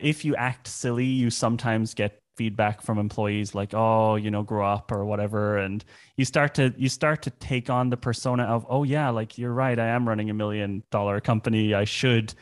[0.00, 4.66] if you act silly, you sometimes get feedback from employees like, "Oh, you know, grow
[4.66, 5.84] up" or whatever, and
[6.16, 9.52] you start to you start to take on the persona of, "Oh yeah, like you're
[9.52, 11.74] right, I am running a million dollar company.
[11.74, 12.34] I should."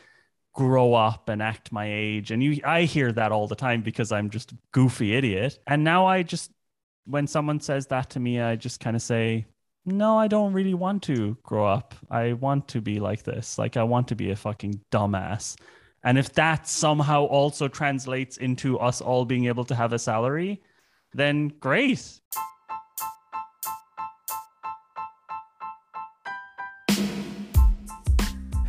[0.53, 2.31] grow up and act my age.
[2.31, 5.59] And you i hear that all the time because i'm just a goofy idiot.
[5.67, 6.51] And now i just
[7.05, 9.45] when someone says that to me i just kind of say
[9.85, 11.95] no i don't really want to grow up.
[12.11, 13.57] I want to be like this.
[13.57, 15.55] Like i want to be a fucking dumbass
[16.03, 20.61] and if that somehow also translates into us all being able to have a salary
[21.13, 22.21] then great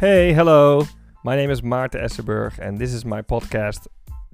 [0.00, 0.86] Hey, hello.
[1.24, 3.86] My name is Maarten Essenburg and this is my podcast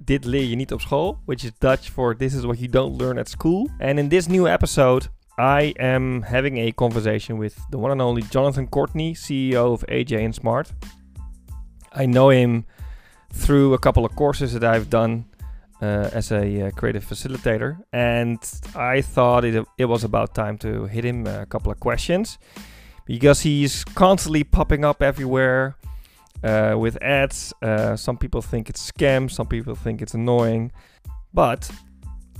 [0.05, 3.01] Dit leer je niet op school, which is Dutch for This is what you don't
[3.01, 3.69] learn at school.
[3.79, 8.21] And in this new episode, I am having a conversation with the one and only
[8.21, 10.71] Jonathan Courtney, CEO of AJ and Smart.
[11.91, 12.65] I know him
[13.37, 15.25] through a couple of courses that I've done
[15.81, 18.39] uh, as a uh, creative facilitator, and
[18.75, 22.37] I thought it, it was about time to hit him a couple of questions
[23.05, 25.77] because he's constantly popping up everywhere
[26.43, 27.53] uh, with ads.
[27.61, 30.71] Uh, some people think it's scam, some people think it's annoying,
[31.33, 31.69] but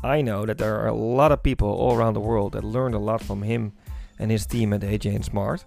[0.04, 2.96] I know that there are a lot of people all around the world that learned
[2.96, 3.74] a lot from him
[4.20, 5.64] and his team at AJ and Smart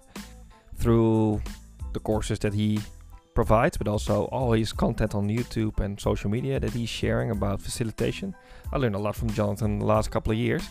[0.75, 1.41] through
[1.93, 2.79] the courses that he
[3.33, 7.61] provides, but also all his content on YouTube and social media that he's sharing about
[7.61, 8.35] facilitation.
[8.71, 10.63] I learned a lot from Jonathan the last couple of years,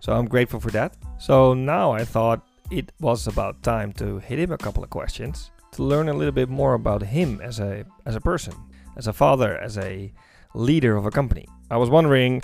[0.00, 0.96] so I'm grateful for that.
[1.18, 5.50] So now I thought it was about time to hit him a couple of questions
[5.72, 8.54] to learn a little bit more about him as a as a person,
[8.96, 10.12] as a father, as a
[10.54, 11.46] leader of a company.
[11.70, 12.42] I was wondering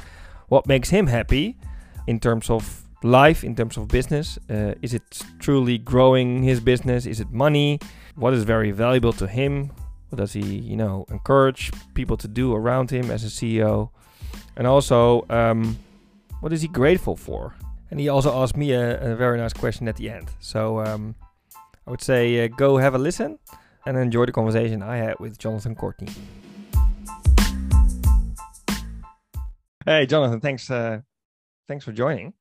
[0.48, 1.56] what makes him happy
[2.06, 4.38] in terms of life, in terms of business.
[4.48, 7.06] Uh, is it truly growing his business?
[7.06, 7.80] Is it money?
[8.16, 9.70] What is very valuable to him?
[10.08, 13.90] What does he, you know, encourage people to do around him as a CEO?
[14.56, 15.78] And also, um,
[16.40, 17.54] what is he grateful for?
[17.90, 20.30] And he also asked me a, a very nice question at the end.
[20.40, 21.14] So um,
[21.86, 23.38] I would say uh, go have a listen
[23.84, 26.08] and enjoy the conversation I had with Jonathan Courtney.
[29.84, 30.70] Hey, Jonathan, thanks.
[30.70, 31.00] Uh,
[31.68, 32.32] thanks for joining.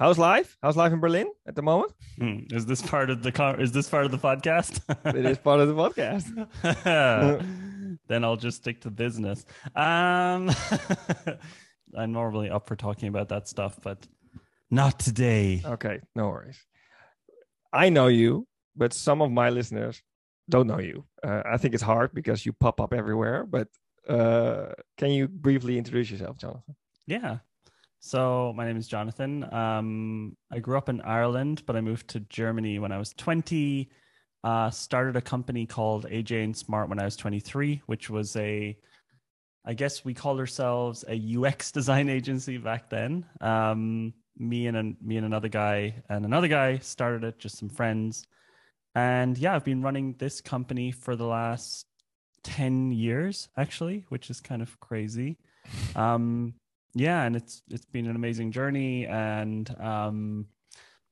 [0.00, 0.56] How's life?
[0.62, 1.92] How's life in Berlin at the moment?
[2.16, 4.80] Hmm, Is this part of the con- is this part of the podcast?
[5.14, 6.24] it is part of the podcast.
[8.08, 9.44] then I'll just stick to business.
[9.76, 10.50] Um,
[11.94, 13.98] I'm normally up for talking about that stuff, but
[14.70, 15.60] not today.
[15.66, 16.64] Okay, no worries.
[17.70, 20.02] I know you, but some of my listeners
[20.48, 21.04] don't know you.
[21.22, 23.44] Uh, I think it's hard because you pop up everywhere.
[23.44, 23.68] But
[24.08, 26.74] uh, can you briefly introduce yourself, Jonathan?
[27.06, 27.40] Yeah.
[28.00, 29.46] So my name is Jonathan.
[29.52, 33.90] Um, I grew up in Ireland, but I moved to Germany when I was 20.
[34.42, 38.74] Uh, started a company called AJ and Smart when I was 23, which was a,
[39.66, 43.26] I guess we called ourselves a UX design agency back then.
[43.42, 47.68] Um, me and an, me and another guy and another guy started it, just some
[47.68, 48.26] friends,
[48.94, 51.84] and yeah, I've been running this company for the last
[52.44, 55.36] 10 years actually, which is kind of crazy.
[55.94, 56.54] Um,
[56.94, 60.46] yeah, and it's it's been an amazing journey and um,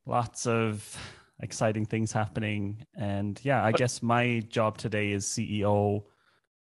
[0.07, 0.97] lots of
[1.41, 2.85] exciting things happening.
[2.97, 6.05] And yeah, I guess my job today is CEO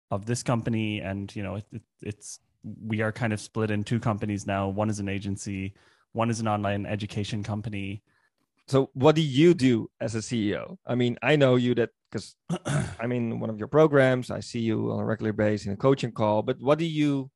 [0.09, 3.83] of this company, and you know, it, it, it's we are kind of split in
[3.83, 4.69] two companies now.
[4.69, 5.73] One is an agency,
[6.13, 8.03] one is an online education company.
[8.67, 10.77] So, what do you do as a CEO?
[10.85, 12.35] I mean, I know you that because
[12.99, 14.31] I'm in one of your programs.
[14.31, 16.41] I see you on a regular basis in a coaching call.
[16.41, 17.31] But what do you,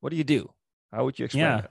[0.00, 0.50] what do you do?
[0.92, 1.70] How would you explain yeah, that?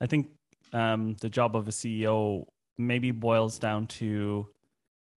[0.00, 0.28] I think
[0.72, 2.46] um, the job of a CEO
[2.78, 4.48] maybe boils down to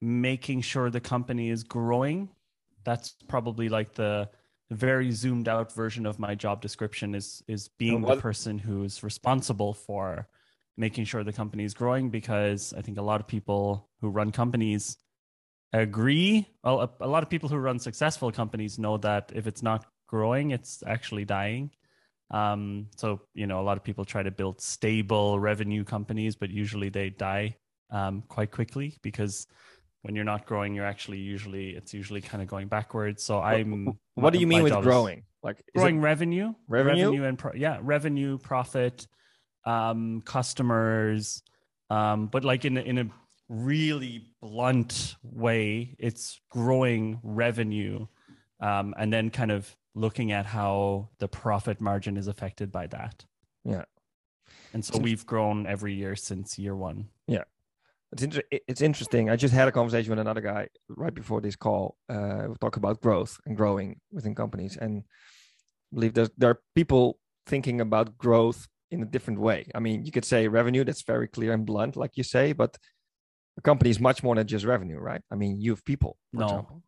[0.01, 2.29] making sure the company is growing.
[2.83, 4.29] That's probably like the
[4.71, 9.73] very zoomed out version of my job description is is being the person who's responsible
[9.73, 10.27] for
[10.77, 14.31] making sure the company is growing because I think a lot of people who run
[14.31, 14.97] companies
[15.73, 19.63] agree well a, a lot of people who run successful companies know that if it's
[19.63, 21.71] not growing it's actually dying
[22.31, 26.49] um, so you know, a lot of people try to build stable revenue companies, but
[26.49, 27.55] usually they die
[27.91, 29.47] um, quite quickly because
[30.03, 33.23] when you're not growing, you're actually usually it's usually kind of going backwards.
[33.23, 33.97] So I'm.
[34.15, 35.23] What do you mean with growing?
[35.41, 37.23] Like Growing revenue, Revenue?
[37.23, 39.07] and pro- yeah, revenue, profit,
[39.65, 41.41] um, customers,
[41.89, 43.05] um, but like in a, in a
[43.47, 48.05] really blunt way, it's growing revenue,
[48.59, 53.25] um, and then kind of looking at how the profit margin is affected by that.
[53.63, 53.85] Yeah.
[54.73, 57.09] And so we've grown every year since year one.
[57.27, 57.43] Yeah.
[58.11, 59.29] It's inter- it's interesting.
[59.29, 61.95] I just had a conversation with another guy right before this call.
[62.09, 65.03] Uh, we talk about growth and growing within companies, and
[65.91, 69.67] I believe there's, there are people thinking about growth in a different way.
[69.75, 72.77] I mean, you could say revenue, that's very clear and blunt, like you say, but
[73.57, 75.21] a company is much more than just revenue, right?
[75.29, 76.17] I mean, you have people.
[76.33, 76.45] no.
[76.45, 76.83] example.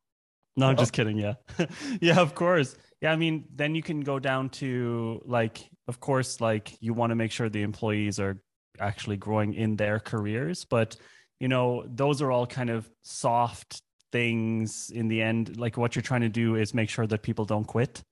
[0.61, 0.79] No, I'm Oh.
[0.79, 1.17] just kidding.
[1.17, 1.33] Yeah.
[2.01, 2.75] yeah, of course.
[3.01, 7.09] Yeah, I mean, then you can go down to like, of course, like you want
[7.11, 8.41] to make sure the employees are
[8.79, 10.65] actually growing in their careers.
[10.65, 10.95] But,
[11.39, 13.81] you know, those are all kind of soft
[14.11, 15.57] things in the end.
[15.57, 18.03] Like what you're trying to do is make sure that people don't quit.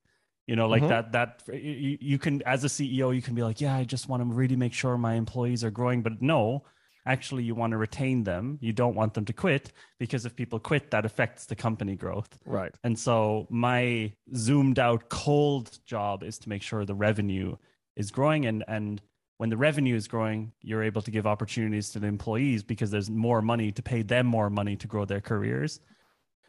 [0.48, 0.90] You know, like Mhm.
[0.90, 4.10] that, that you, you can, as a CEO, you can be like, yeah, I just
[4.10, 6.02] want to really make sure my employees are growing.
[6.02, 6.64] But no,
[7.10, 8.60] actually, you want to retain them.
[8.62, 12.38] You don't want them to quit because if people quit, that affects the company growth.
[12.46, 12.74] Right.
[12.84, 17.56] And so my zoomed out cold job is to make sure the revenue
[17.96, 19.02] is growing and and
[19.38, 23.10] when the revenue is growing, you're able to give opportunities to the employees because there's
[23.10, 25.80] more money to pay them more money to grow their careers.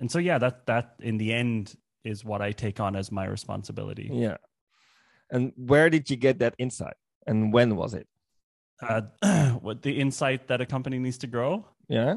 [0.01, 3.27] And so yeah, that that in the end is what I take on as my
[3.27, 4.11] responsibility.
[4.13, 4.39] Yeah.
[5.31, 6.97] And where did you get that insight?
[7.27, 8.09] And when was it?
[8.83, 9.03] Uh,
[9.61, 11.67] what the insight that a company needs to grow?
[11.89, 12.17] Yeah.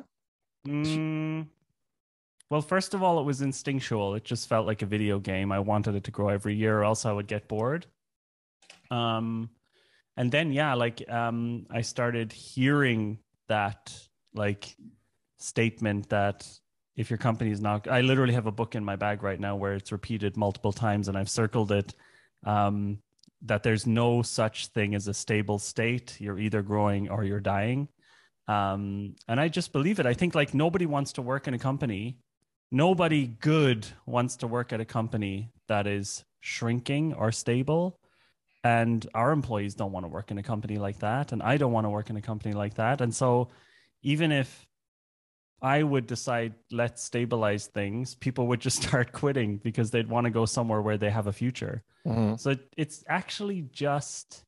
[0.67, 1.47] Mm,
[2.49, 4.15] well, first of all, it was instinctual.
[4.15, 5.51] It just felt like a video game.
[5.51, 7.85] I wanted it to grow every year, or else I would get bored.
[8.91, 9.49] Um,
[10.15, 13.91] and then yeah, like um, I started hearing that
[14.33, 14.75] like
[15.39, 16.47] statement that
[16.95, 19.55] if your company is not, I literally have a book in my bag right now
[19.55, 21.95] where it's repeated multiple times, and I've circled it.
[22.45, 22.99] Um,
[23.45, 26.19] that there's no such thing as a stable state.
[26.19, 27.87] You're either growing or you're dying.
[28.47, 30.05] Um and i just believe it.
[30.05, 32.17] I think like nobody wants to work in a company.
[32.71, 37.99] Nobody good wants to work at a company that is shrinking or stable.
[38.63, 41.31] And our employees don't want to work in a company like that.
[41.31, 43.01] And i don't want to work in a company like that.
[43.01, 43.49] And so
[44.01, 44.67] even if
[45.63, 50.31] i would decide let's stabilize things people would just start quitting because they'd want to
[50.31, 52.37] go somewhere where they have a future Mhm.
[52.39, 54.43] so it's actually just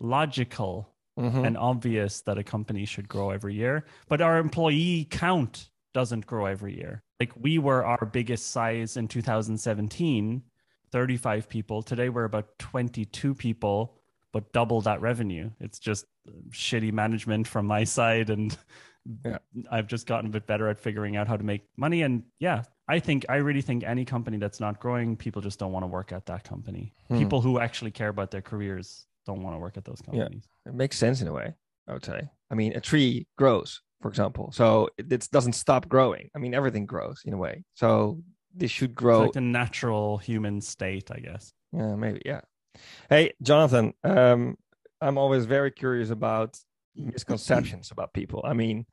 [0.00, 1.46] logical Mhm.
[1.46, 6.46] and obvious that a company should grow every year, but our employee count doesn't grow
[6.46, 7.04] every year.
[7.20, 10.42] Like we were our biggest size in 2017,
[10.90, 11.82] 35 people.
[11.84, 13.96] Today we're about 22 people,
[14.32, 15.50] but double that revenue.
[15.60, 16.04] It's just
[16.50, 18.58] shitty management from my side and
[19.24, 19.38] Yeah.
[19.70, 22.62] I've just gotten a bit better at figuring out how to make money and yeah,
[22.88, 25.88] I think I really think any company that's not growing, people just don't want to
[25.88, 26.92] work at that company.
[27.08, 27.18] Hmm.
[27.18, 30.48] People who actually care about their careers don't want to work at those companies.
[30.66, 30.72] Yeah.
[30.72, 31.54] It makes sense in a way,
[31.88, 32.28] I would say.
[32.50, 34.52] I mean, a tree grows, for example.
[34.52, 36.30] So it, doesn't stop growing.
[36.34, 37.64] I mean, everything grows in a way.
[37.74, 38.22] So
[38.54, 39.22] this should grow.
[39.22, 41.52] It's like the natural human state, I guess.
[41.72, 42.22] Yeah, maybe.
[42.24, 42.42] Yeah.
[43.08, 44.56] Hey, Jonathan, um,
[45.00, 46.58] I'm always very curious about
[46.96, 48.42] misconceptions about people.
[48.44, 48.86] I mean,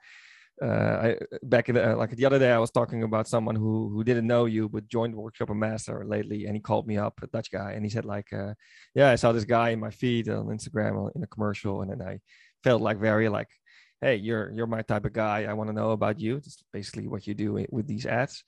[0.61, 3.89] uh, I back in the, like the other day, I was talking about someone who
[3.89, 7.27] who didn't know you but joined Workshopper Master lately, and he called me up, a
[7.27, 8.53] Dutch guy, and he said like, uh,
[8.93, 12.01] "Yeah, I saw this guy in my feed on Instagram in a commercial, and then
[12.01, 12.19] I
[12.63, 13.49] felt like very like."
[14.03, 15.43] Hey, you're you're my type of guy.
[15.43, 16.35] I want to know about you.
[16.35, 18.43] That's basically what you do with these ads.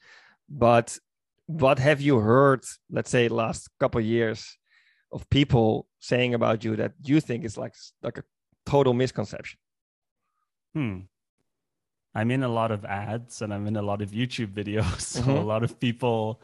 [0.50, 0.98] But
[1.46, 4.58] what have you heard, let's say, last couple of years
[5.12, 8.24] of people saying about you that you think is like like a
[8.66, 9.60] total misconception?
[10.74, 11.00] Hmm.
[12.16, 15.02] I'm in a lot of ads and I'm in a lot of YouTube videos.
[15.16, 15.38] So Mhm.
[15.40, 16.42] a lot of people,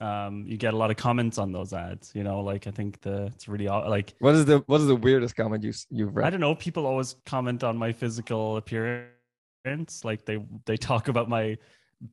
[0.00, 2.12] um, you get a lot of comments on those ads.
[2.14, 4.96] You know, like I think the it's really like What is the what is the
[4.96, 6.54] weirdest comment you you've I don't know.
[6.56, 10.04] People always comment on my physical appearance.
[10.04, 11.56] Like they they talk about my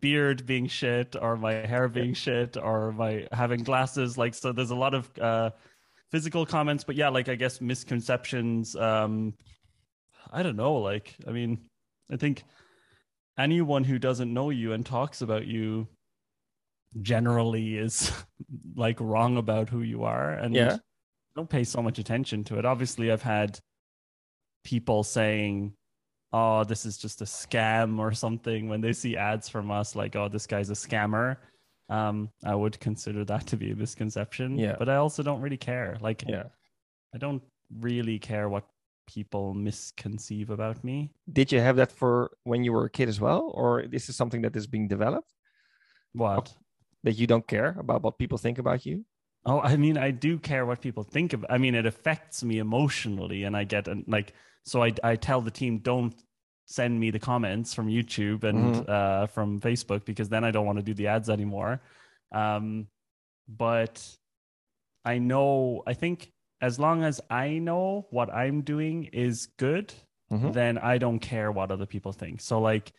[0.01, 4.17] beard being shit or my hair being shit or my having glasses.
[4.19, 5.49] Like so, there's a lot of uh,
[6.11, 6.83] physical comments.
[6.83, 8.75] But yeah, like I guess misconceptions.
[8.75, 9.33] Um,
[10.31, 10.75] I don't know.
[10.75, 11.59] Like I mean,
[12.11, 12.43] I think
[13.37, 15.87] anyone who doesn't know you and talks about you
[17.01, 18.11] generally is
[18.75, 20.77] like wrong about who you are and Yeah.
[21.35, 23.59] don't pay so much attention to it obviously i've had
[24.63, 25.73] people saying
[26.33, 30.15] oh this is just a scam or something when they see ads from us like
[30.15, 31.37] oh this guy's a scammer
[31.89, 34.75] um i would consider that to be a misconception Yeah.
[34.79, 36.43] but i also don't really care like Yeah.
[37.15, 37.41] i don't
[37.79, 38.65] really care what
[39.07, 43.19] people misconceive about me Did you have that for when you were a kid as
[43.19, 45.33] well, or this is something that is being developed
[46.13, 46.53] what
[47.03, 49.05] that you don't care about what people think about you?
[49.45, 51.45] Oh, I mean, I do care what people think of.
[51.49, 54.33] I mean, it affects me emotionally, and I get and like
[54.65, 54.83] so.
[54.83, 56.13] I I tell the team don't
[56.69, 58.89] send me the comments from YouTube and Mhm.
[58.89, 61.81] uh, from Facebook because then I don't want to do the ads anymore.
[62.31, 62.87] Um,
[63.47, 63.95] but
[65.03, 65.81] I know.
[65.87, 69.91] I think as long as I know what I'm doing is good,
[70.31, 70.53] Mhm.
[70.53, 72.39] then I don't care what other people think.
[72.41, 72.93] So like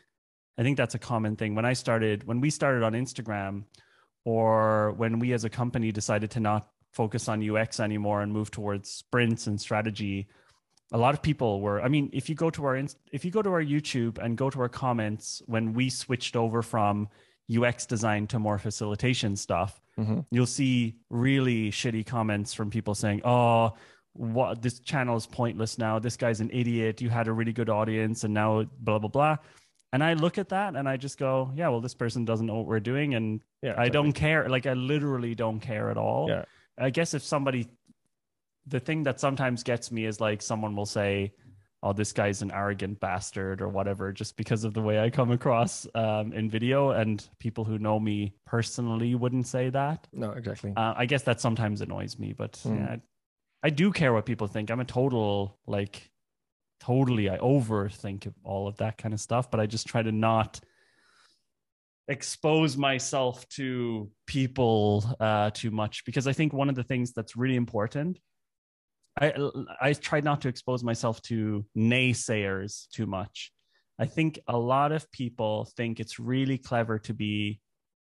[0.58, 1.54] I think that's a common thing.
[1.54, 3.64] When I started when we started on Instagram
[4.24, 8.50] or when we as a company decided to not focus on UX anymore and move
[8.50, 10.26] towards sprints and strategy,
[10.92, 11.80] a lot of people were.
[11.80, 12.76] I mean, if you go to our
[13.12, 16.62] if you go to our YouTube and go to our comments when we switched over
[16.62, 17.08] from
[17.54, 20.20] UX design to more facilitation stuff, mm-hmm.
[20.30, 23.74] you'll see really shitty comments from people saying, "Oh,
[24.14, 25.98] what this channel is pointless now.
[25.98, 27.00] This guy's an idiot.
[27.00, 29.36] You had a really good audience, and now blah blah blah."
[29.92, 32.56] And I look at that and I just go, "Yeah, well, this person doesn't know
[32.56, 33.84] what we're doing, and yeah, exactly.
[33.84, 34.48] I don't care.
[34.48, 36.44] Like, I literally don't care at all." Yeah.
[36.78, 37.68] I guess if somebody,
[38.70, 41.32] the thing that sometimes gets me is like someone will say,
[41.82, 45.30] oh, this guy's an arrogant bastard or whatever, just because of the way I come
[45.30, 46.90] across um, in video.
[46.90, 50.06] And people who know me personally wouldn't say that.
[50.12, 50.72] No, exactly.
[50.76, 52.78] Uh, I guess that sometimes annoys me, but mm.
[52.78, 52.96] yeah,
[53.64, 54.70] I, I, do care what people think.
[54.70, 56.10] I'm a total, like,
[56.80, 60.60] totally, I overthink all of that kind of stuff, but I just try to not
[62.08, 67.36] expose myself to people uh, too much because I think one of the things that's
[67.36, 68.18] really important
[69.18, 69.32] I
[69.80, 73.52] I try not to expose myself to naysayers too much.
[73.98, 77.60] I think a lot of people think it's really clever to be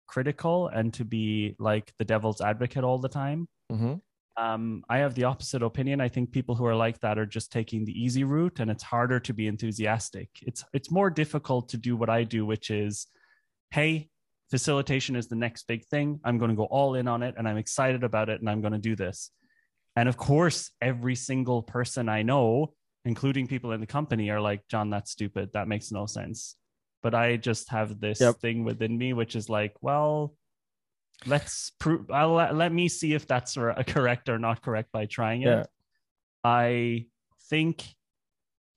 [0.08, 3.48] critical and to be like the devil's advocate all the time.
[3.72, 3.96] Mm-hmm.
[4.38, 6.02] Um, I have the opposite opinion.
[6.02, 8.84] I think people who are like that are just taking the easy route, and it's
[8.84, 10.30] harder to be enthusiastic.
[10.42, 13.08] It's it's more difficult to do what I do, which is,
[13.72, 14.10] hey,
[14.52, 16.20] facilitation is the next big thing.
[16.26, 18.60] I'm going to go all in on it, and I'm excited about it, and I'm
[18.60, 19.32] going to do this.
[19.96, 22.74] And of course, every single person I know,
[23.06, 25.52] including people in the company, are like, John, that's stupid.
[25.54, 26.56] That makes no sense.
[27.02, 28.38] But I just have this yep.
[28.40, 30.34] thing within me, which is like, well,
[31.26, 33.56] let's prove, I'll let, let me see if that's
[33.88, 35.46] correct or not correct by trying it.
[35.46, 35.64] Yeah.
[36.44, 37.06] I
[37.50, 37.86] think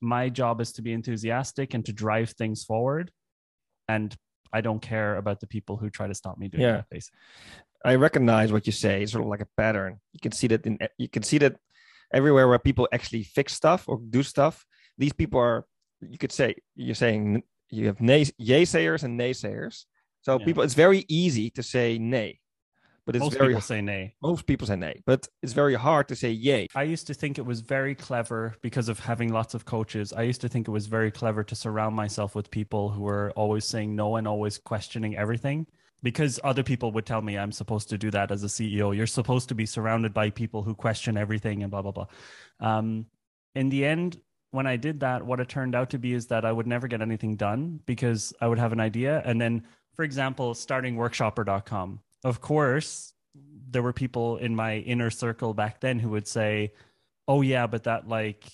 [0.01, 3.11] my job is to be enthusiastic and to drive things forward.
[3.89, 4.15] And
[4.53, 6.73] I don't care about the people who try to stop me doing yeah.
[6.73, 6.87] that.
[6.91, 7.19] Basically.
[7.85, 9.03] I recognize what you say.
[9.03, 10.01] It's sort of like a pattern.
[10.13, 11.57] You can see that in you can see that
[12.13, 14.67] everywhere where people actually fix stuff or do stuff.
[14.97, 15.65] These people are
[16.01, 19.85] you could say you're saying you have nay, sayers and naysayers.
[20.23, 20.45] So yeah.
[20.45, 22.41] people, it's very easy to say nay,
[23.07, 24.15] but it's most very people say nay.
[24.23, 26.67] Most people say nay, but it's very hard to say yay.
[26.75, 30.13] I used to think it was very clever because of having lots of coaches.
[30.13, 33.33] I used to think it was very clever to surround myself with people who were
[33.37, 35.67] always saying no and always questioning everything
[36.03, 38.95] because other people would tell me I'm supposed to do that as a CEO.
[38.97, 42.07] You're supposed to be surrounded by people who question everything and blah blah blah.
[42.61, 43.07] Um,
[43.55, 46.45] in the end, when I did that, what it turned out to be is that
[46.45, 49.65] I would never get anything done because I would have an idea, and then,
[49.95, 52.01] for example, starting workshopper.com.
[52.25, 53.13] Of course,
[53.71, 56.73] there were people in my inner circle back then who would say,
[57.29, 58.45] oh yeah but that like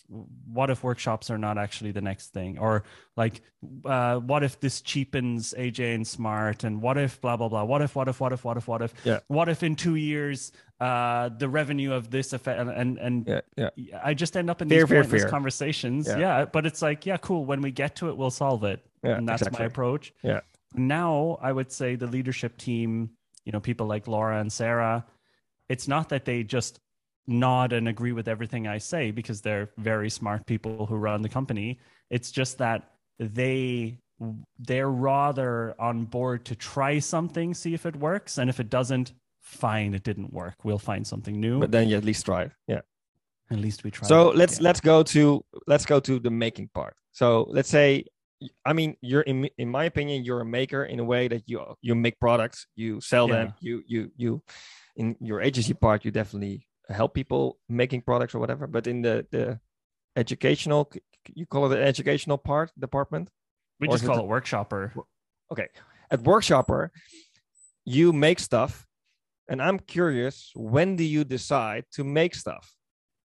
[0.52, 2.82] what if workshops are not actually the next thing or
[3.16, 3.40] like
[3.84, 7.80] uh, what if this cheapens aj and smart and what if blah blah blah what
[7.80, 9.20] if what if what if what if what if yeah.
[9.28, 13.70] what if in two years uh, the revenue of this effect and and, and yeah,
[13.76, 14.00] yeah.
[14.04, 15.28] i just end up in these fear, fear.
[15.28, 16.18] conversations yeah.
[16.18, 16.44] yeah.
[16.44, 19.28] but it's like yeah cool when we get to it we'll solve it yeah, and
[19.28, 19.62] that's exactly.
[19.62, 20.40] my approach yeah
[20.74, 23.10] now i would say the leadership team
[23.44, 25.06] you know people like laura and sarah
[25.68, 26.80] it's not that they just
[27.26, 31.28] nod and agree with everything I say because they're very smart people who run the
[31.28, 31.78] company.
[32.10, 33.98] It's just that they
[34.58, 39.12] they're rather on board to try something, see if it works, and if it doesn't,
[39.40, 40.54] fine, it didn't work.
[40.62, 41.60] We'll find something new.
[41.60, 42.50] But then you at least try.
[42.68, 42.80] Yeah.
[43.50, 44.08] At least we try.
[44.08, 44.64] So let's yeah.
[44.64, 46.94] let's go to let's go to the making part.
[47.12, 48.04] So let's say
[48.64, 51.62] I mean, you're in in my opinion, you're a maker in a way that you
[51.80, 53.34] you make products, you sell yeah.
[53.34, 54.42] them, you you you
[54.96, 59.26] in your agency part, you definitely help people making products or whatever but in the
[59.30, 59.58] the
[60.16, 60.90] educational
[61.32, 63.28] you call it the educational part department?
[63.80, 64.92] We just call it, it workshopper.
[65.50, 65.68] Okay.
[66.10, 66.90] At workshopper
[67.86, 68.86] you make stuff
[69.46, 72.74] and i'm curious when do you decide to make stuff?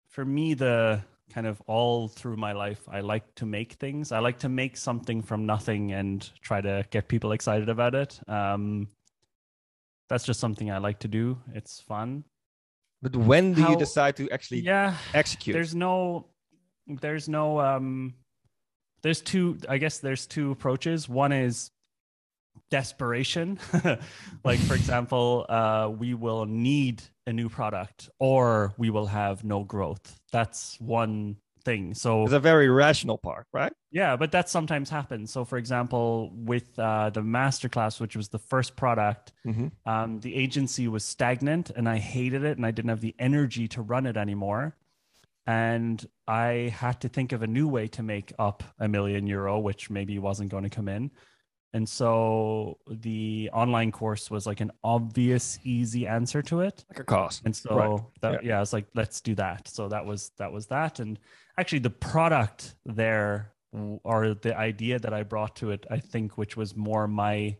[0.10, 1.02] For me the
[1.34, 4.12] kind of all through my life i like to make things.
[4.12, 8.20] I like to make something from nothing and try to get people excited about it.
[8.28, 8.90] Um,
[10.10, 11.40] that's just something i like to do.
[11.54, 12.26] It's fun
[13.04, 15.54] but when do How, you decide to actually yeah, execute?
[15.54, 16.28] There's no
[16.88, 18.14] there's no um
[19.04, 21.10] there's two I guess there's two approaches.
[21.10, 21.70] One is
[22.72, 23.60] desperation.
[24.46, 29.66] like for example, uh we will need a new product or we will have no
[29.66, 30.18] growth.
[30.32, 31.94] That's one thing.
[31.94, 33.74] So it's a very rational part, right?
[33.92, 35.32] Yeah, but that sometimes happens.
[35.32, 39.68] So, for example, with uh, the masterclass, which was the first product, mm-hmm.
[39.86, 43.68] um, the agency was stagnant, and I hated it, and I didn't have the energy
[43.70, 44.76] to run it anymore.
[45.46, 49.60] And I had to think of a new way to make up a million euro,
[49.60, 51.12] which maybe wasn't going to come in.
[51.74, 56.86] And so the online course was like an obvious, easy answer to it.
[56.90, 57.42] Like a cost.
[57.46, 58.00] And so Right.
[58.22, 58.50] that, Yeah.
[58.58, 58.62] yeah.
[58.62, 59.68] it's like, let's do that.
[59.68, 61.00] So that was that was that.
[61.00, 61.20] And
[61.58, 63.54] actually the product there
[64.04, 67.58] or the idea that I brought to it, I think, which was more my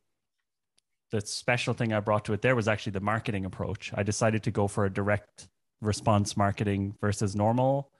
[1.10, 3.92] the special thing I brought to it there was actually the marketing approach.
[3.96, 5.48] I decided to go for a direct
[5.82, 7.92] response marketing versus normal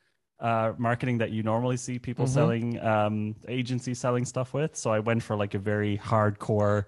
[0.44, 2.30] uh, marketing that you normally see people Mhm.
[2.30, 4.76] selling um, agencies selling stuff with.
[4.76, 6.84] So I went for like a very hardcore,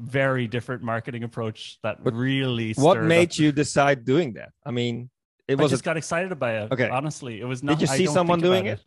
[0.00, 2.74] very different marketing approach that But really.
[2.74, 4.50] What made up- you decide doing that?
[4.64, 5.10] I mean,
[5.48, 6.72] it I was just a, got excited by it.
[6.72, 6.88] Okay.
[6.88, 7.78] honestly, it was not.
[7.78, 8.80] Did you I see someone doing it?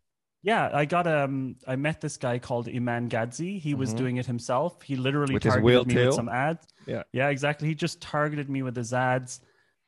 [0.43, 1.55] Yeah, I got um.
[1.67, 3.59] I met this guy called Iman Gadzhi.
[3.59, 3.97] He was Mhm.
[3.97, 4.81] doing it himself.
[4.83, 6.05] He literally With targeted me tail?
[6.07, 6.65] with some ads.
[6.85, 7.03] Yeah.
[7.11, 7.67] yeah, exactly.
[7.67, 9.41] He just targeted me with his ads.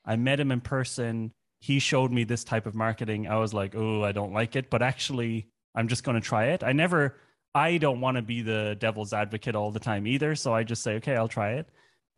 [0.05, 1.31] I met him in person.
[1.59, 3.27] He showed me this type of marketing.
[3.27, 6.47] I was like, oh, I don't like it, but actually, I'm just going to try
[6.47, 6.63] it.
[6.63, 7.17] I never.
[7.55, 10.35] I don't want to be the devil's advocate all the time either.
[10.35, 11.67] So I just say, okay, I'll try it.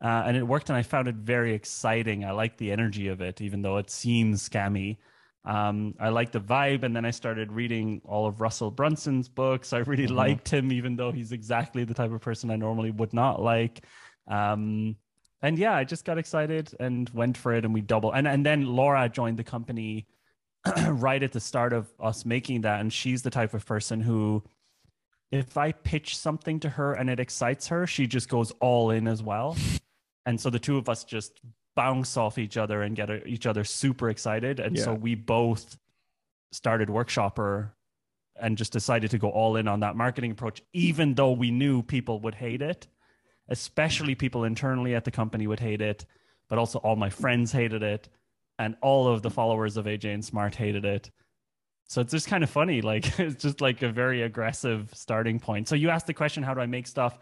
[0.04, 2.26] Uh, and it worked, and I found it very exciting.
[2.26, 4.98] I like the energy of it, even though it seems scammy.
[5.46, 9.74] Um, I like the vibe, and then I started reading all of Russell Brunson's books.
[9.74, 10.16] I really Mhm.
[10.16, 13.86] liked him, even though he's exactly the type of person I normally would not like.
[14.28, 14.98] Um,
[15.42, 18.12] and yeah, I just got excited and went for it, and we double.
[18.12, 20.06] And and then Laura joined the company
[20.88, 24.44] right at the start of us making that, and she's the type of person who,
[25.32, 29.08] if I pitch something to her and it excites her, she just goes all in
[29.08, 29.58] as well.
[30.24, 31.42] And so the two of us just
[31.76, 34.60] bounce off each other and get each other super excited.
[34.60, 35.78] And so we both
[36.52, 37.72] started Workshopper
[38.40, 41.82] and just decided to go all in on that marketing approach, even though we knew
[41.82, 42.88] people would hate it,
[43.52, 46.06] especially people internally at the company would hate it,
[46.50, 48.10] but also all my friends hated it.
[48.58, 51.10] And all of the followers of AJ and Smart hated it.
[51.88, 52.82] So it's just kind of funny.
[52.82, 55.68] Like it's just like a very aggressive starting point.
[55.68, 57.20] So you asked the question, how do I make stuff?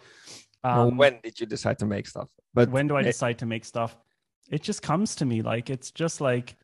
[0.63, 2.27] well, Um, when did you decide to make stuff?
[2.53, 3.98] But when do I decide to make stuff?
[4.51, 5.41] It just comes to me.
[5.41, 6.55] Like it's just like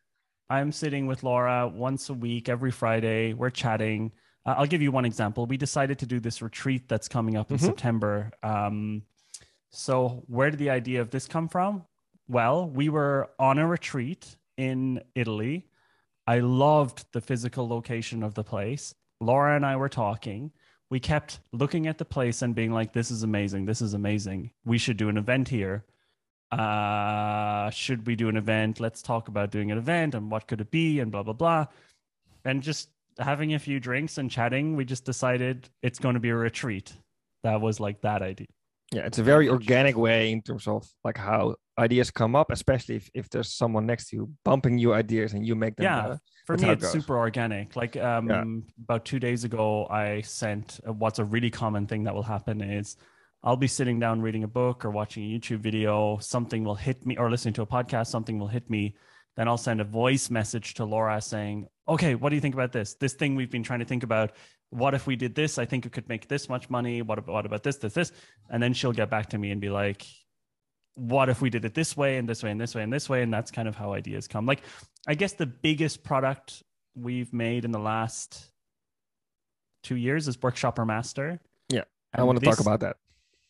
[0.50, 3.34] I'm sitting with Laura once a week, every Friday.
[3.34, 4.12] We're chatting.
[4.46, 5.46] Uh, I'll give you one example.
[5.48, 7.62] We decided to do this retreat that's coming up in Mhm.
[7.62, 8.32] September.
[8.44, 9.04] Um,
[9.76, 11.84] so where did the idea of this come from?
[12.28, 15.68] Well, we were on a retreat in Italy.
[16.26, 18.96] I loved the physical location of the place.
[19.22, 20.52] Laura and I were talking.
[20.90, 23.66] We kept looking at the place and being like, this is amazing.
[23.66, 24.52] This is amazing.
[24.66, 25.86] We should do an event here.
[26.52, 28.80] Uh, should we do an event?
[28.80, 31.66] Let's talk about doing an event and what could it be and blah, blah, blah.
[32.44, 36.30] And just having a few drinks and chatting, we just decided it's going to be
[36.30, 36.94] a retreat.
[37.44, 38.48] That was like that idea.
[38.92, 42.96] Yeah, it's a very organic way in terms of like how ideas come up, especially
[42.96, 45.86] if, if there's someone next to you bumping you ideas and you make them.
[45.86, 46.08] Yeah.
[46.08, 46.92] uh, For That's me, it it's goes.
[46.94, 47.76] super organic.
[47.76, 52.14] Like um, about two days ago, I sent uh, what's a really common thing that
[52.14, 52.96] will happen is
[53.44, 56.18] I'll be sitting down reading a book or watching a YouTube video.
[56.20, 58.08] Something will hit me, or listening to a podcast.
[58.08, 58.96] Something will hit me.
[59.36, 62.72] Then I'll send a voice message to Laura saying, "Okay, what do you think about
[62.72, 62.96] this?
[62.96, 64.32] This thing we've been trying to think about.
[64.76, 65.58] What if we did this?
[65.58, 67.02] I think it could make this much money.
[67.02, 68.12] What about, what about this, this, this?"
[68.50, 70.06] And then she'll get back to me and be like,
[70.96, 73.10] what if we did it this way and this way and this way and this
[73.10, 74.62] way and that's kind of how ideas come like
[75.08, 76.64] i guess the biggest product
[76.96, 78.50] we've made in the last
[79.84, 81.82] two years is workshopper master Yeah,
[82.14, 82.96] I want to talk about that.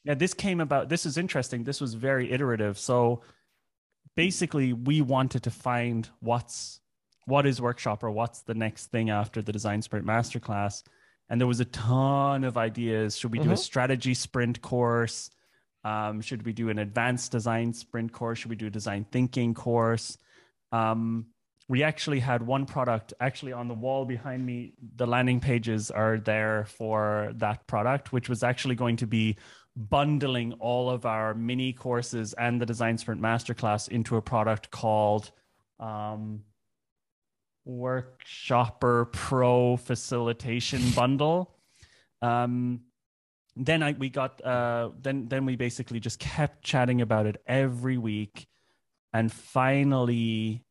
[0.03, 3.21] yeah this came about this is interesting this was very iterative so
[4.15, 6.81] basically we wanted to find what's
[7.25, 10.81] what is workshopper what's the next thing after the design sprint masterclass
[11.29, 13.17] and there was a ton of ideas.
[13.17, 13.57] Should we do a Mhm.
[13.57, 15.29] strategy sprint course?
[15.83, 18.39] Um, should we do an advanced design sprint course?
[18.39, 20.17] Should we do a design thinking course?
[20.71, 21.27] Um,
[21.67, 24.73] we actually had one product actually on the wall behind me.
[24.97, 29.35] The landing pages are there for that product which was actually going to be
[29.75, 35.31] bundling all of our mini courses and the design sprint masterclass into a product called
[35.79, 36.43] um,
[37.67, 41.56] workshopper pro facilitation bundle.
[42.21, 42.82] Um,
[43.56, 47.97] then I we got uh then then we basically just kept chatting about it every
[47.97, 48.47] week.
[49.13, 50.63] And finally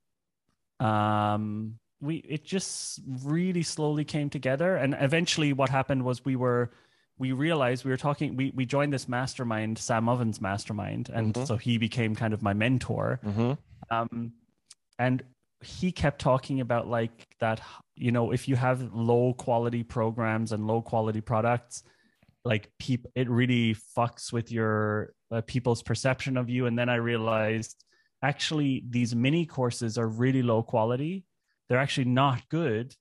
[0.80, 4.76] um we it just really slowly came together.
[4.76, 6.72] And eventually what happened was we were
[7.16, 11.08] we realized we were talking we we joined this mastermind Sam Ovens mastermind.
[11.08, 11.46] And Mhm.
[11.46, 13.20] so he became kind of my mentor.
[13.24, 13.52] Mm-hmm.
[13.90, 14.32] um,
[14.98, 15.22] and
[15.64, 17.60] he kept talking about like that
[17.96, 21.82] you know if you have low quality programs and low quality products
[22.44, 26.96] like people it really fucks with your uh, people's perception of you and then i
[26.96, 27.84] realized
[28.22, 31.24] actually these mini courses are really low quality
[31.68, 32.94] they're actually not good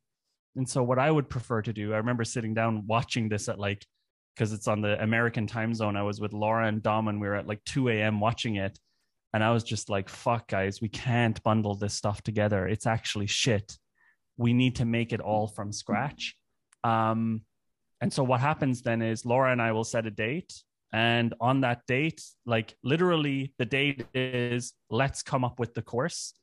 [0.55, 3.59] and so what i would prefer to do i remember sitting down watching this at
[3.59, 3.85] like
[4.35, 5.95] because it's on the American time zone.
[5.95, 8.19] I was with Laura and Dom, and we were at like 2 a.m.
[8.19, 8.79] watching it.
[9.33, 12.67] And I was just like, fuck, guys, we can't bundle this stuff together.
[12.67, 13.77] It's actually shit.
[14.37, 16.35] We need to make it all from scratch.
[16.83, 17.41] Um,
[17.99, 20.53] and so what happens then is Laura and I will set a date.
[20.91, 26.33] And on that date, like literally the date is let's come up with the course.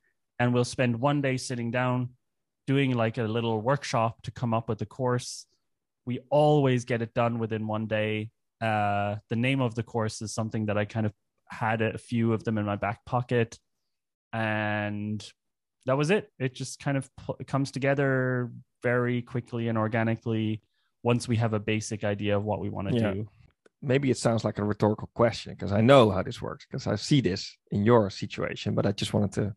[0.40, 2.10] And we'll spend one day sitting down
[2.66, 5.46] doing like a little workshop to come up with the course.
[6.06, 8.30] We always get it done within one day.
[8.60, 11.12] Uh, the name of the course is something that I kind of
[11.50, 13.58] had a few of them in my back pocket.
[14.32, 15.24] And
[15.86, 16.30] that was it.
[16.38, 18.50] It just kind of p- comes together
[18.82, 20.62] very quickly and organically
[21.02, 23.12] once we have a basic idea of what we want to Yeah.
[23.14, 23.28] do.
[23.82, 26.96] Maybe it sounds like a rhetorical question because I know how this works because I
[26.96, 29.54] see this in your situation, but I just wanted to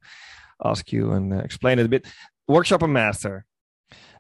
[0.63, 2.05] ask you and uh, explain it a bit.
[2.49, 3.45] Workshopper master.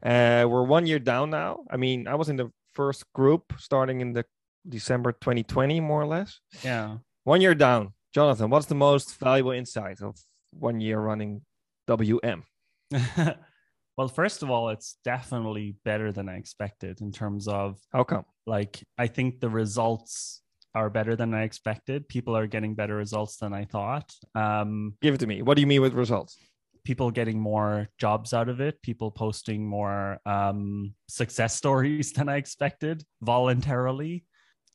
[0.03, 1.63] Uh, we're one year down now.
[1.69, 4.25] I mean, I was in the first group starting in the
[4.67, 6.39] December 2020, more or less.
[6.63, 6.97] Yeah.
[7.23, 7.93] One year down.
[8.13, 10.17] Jonathan, what's the most valuable insight of
[10.51, 11.41] one year running
[11.87, 12.43] WM?
[13.97, 18.25] well, first of all, it's definitely better than I expected in terms of How come?
[18.45, 20.41] like I think the results
[20.75, 22.07] are better than I expected.
[22.07, 24.11] People are getting better results than I thought.
[24.35, 25.41] Um, Give it to me.
[25.41, 26.37] What do you mean with results?
[26.83, 28.81] people getting more jobs out of it.
[28.81, 34.25] People posting more um, success stories than I expected voluntarily.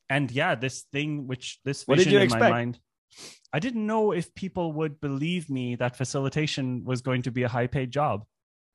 [0.09, 2.41] And yeah, this thing which this What vision you in expect?
[2.41, 2.79] my mind.
[3.53, 7.47] I didn't know if people would believe me that facilitation was going to be a
[7.47, 8.23] high paid job.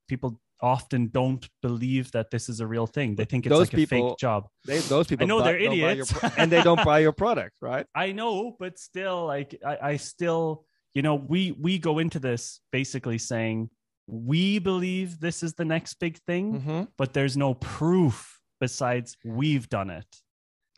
[0.08, 3.14] People often don't believe that this is a real thing.
[3.16, 4.48] They think it's Those like a people- fake job.
[4.66, 6.12] They, those people I know buy- they're idiots.
[6.12, 7.86] pro- and they don't buy your product, right?
[7.94, 12.60] I know, but still, like I, I still, you know, we we go into this
[12.72, 13.70] basically saying
[14.06, 19.68] we believe this is the next big thing, hmm but there's no proof besides we've
[19.68, 20.06] done it.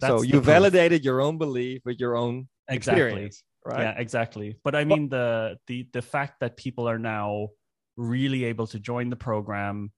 [0.01, 3.81] So That's the you validated your own belief with your own exactly, experience, right?
[3.81, 4.57] yeah, exactly.
[4.63, 7.49] But I mean the the the fact that people are now
[7.97, 9.93] really able to join the program.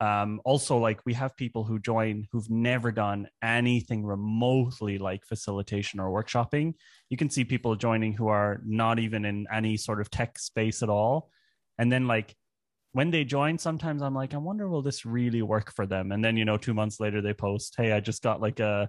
[0.00, 6.00] Um, also, like we have people who join who've never done anything remotely like facilitation
[6.00, 6.74] or workshopping.
[7.08, 10.82] You can see people joining who are not even in any sort of tech space
[10.82, 11.30] at all.
[11.78, 12.34] And then, like,
[12.92, 16.12] when they join, sometimes I'm like, I wonder, will this really work for them?
[16.12, 18.88] And then, you know, two months later, they post, Hey, I just got like a,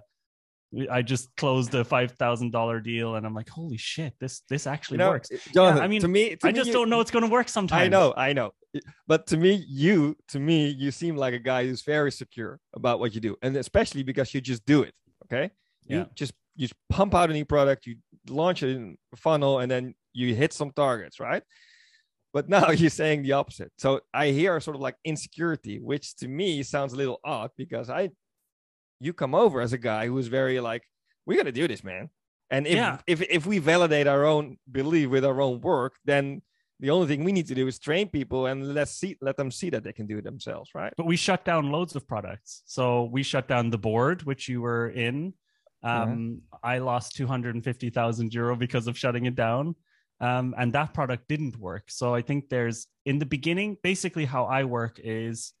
[0.90, 3.14] I just closed a $5,000 deal.
[3.16, 5.28] And I'm like, holy shit, this, this actually You know, works.
[5.52, 7.30] Jonathan, I mean, to me, to I me, just you- don't know it's going to
[7.30, 7.82] work sometimes.
[7.82, 8.52] I know, I know.
[9.06, 12.98] But to me, you, to me, you seem like a guy who's very secure about
[12.98, 14.92] what you do, and especially because you just do it.
[15.26, 15.50] Okay,
[15.86, 16.04] you Yeah.
[16.16, 17.96] just you just pump out a new product, you
[18.28, 21.42] launch it in a funnel, and then you hit some targets, right?
[22.32, 23.70] But now you're saying the opposite.
[23.78, 27.88] So I hear sort of like insecurity, which to me sounds a little odd because
[27.90, 28.10] I,
[29.00, 30.82] you come over as a guy who is very like,
[31.26, 32.10] we're gonna do this, man.
[32.50, 32.98] And if, Yeah.
[33.06, 36.42] if if we validate our own belief with our own work, then
[36.80, 39.50] the only thing we need to do is train people and let's see let them
[39.50, 40.92] see that they can do it themselves, right?
[40.96, 42.62] but we shut down loads of products.
[42.66, 45.34] So we shut down the board, which you were in.
[45.82, 49.74] Um, I lost 250,000 euro because of shutting it down.
[50.20, 51.90] Um, and that product didn't work.
[51.90, 55.52] So I think there's in the beginning, basically how I work is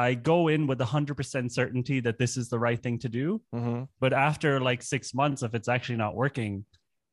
[0.00, 3.42] I go in with 100% certainty that this is the right thing to do.
[3.54, 3.84] Mm-hmm.
[4.00, 6.64] But after like six months, if it's actually not working,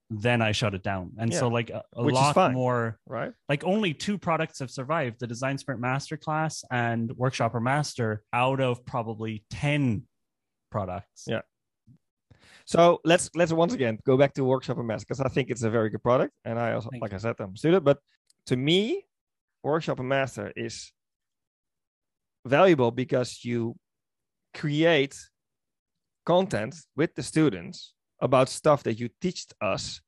[0.10, 1.12] then I shut it down.
[1.18, 2.54] And so, like a, a lot fine.
[2.54, 3.34] more Right?
[3.50, 8.86] like only two products have survived the design sprint masterclass and workshopper master out of
[8.86, 10.04] probably 10
[10.72, 11.42] products Yeah.
[12.66, 15.70] So let's let's once again go back to workshopper master because I think it's a
[15.70, 17.86] very good product, and I also, Thank like I said, I'm a student.
[17.86, 18.00] But
[18.48, 19.06] to me,
[19.66, 20.92] workshopper master is
[22.48, 23.76] valuable because you
[24.54, 25.16] create
[26.26, 30.02] content with the students about stuff that you teach us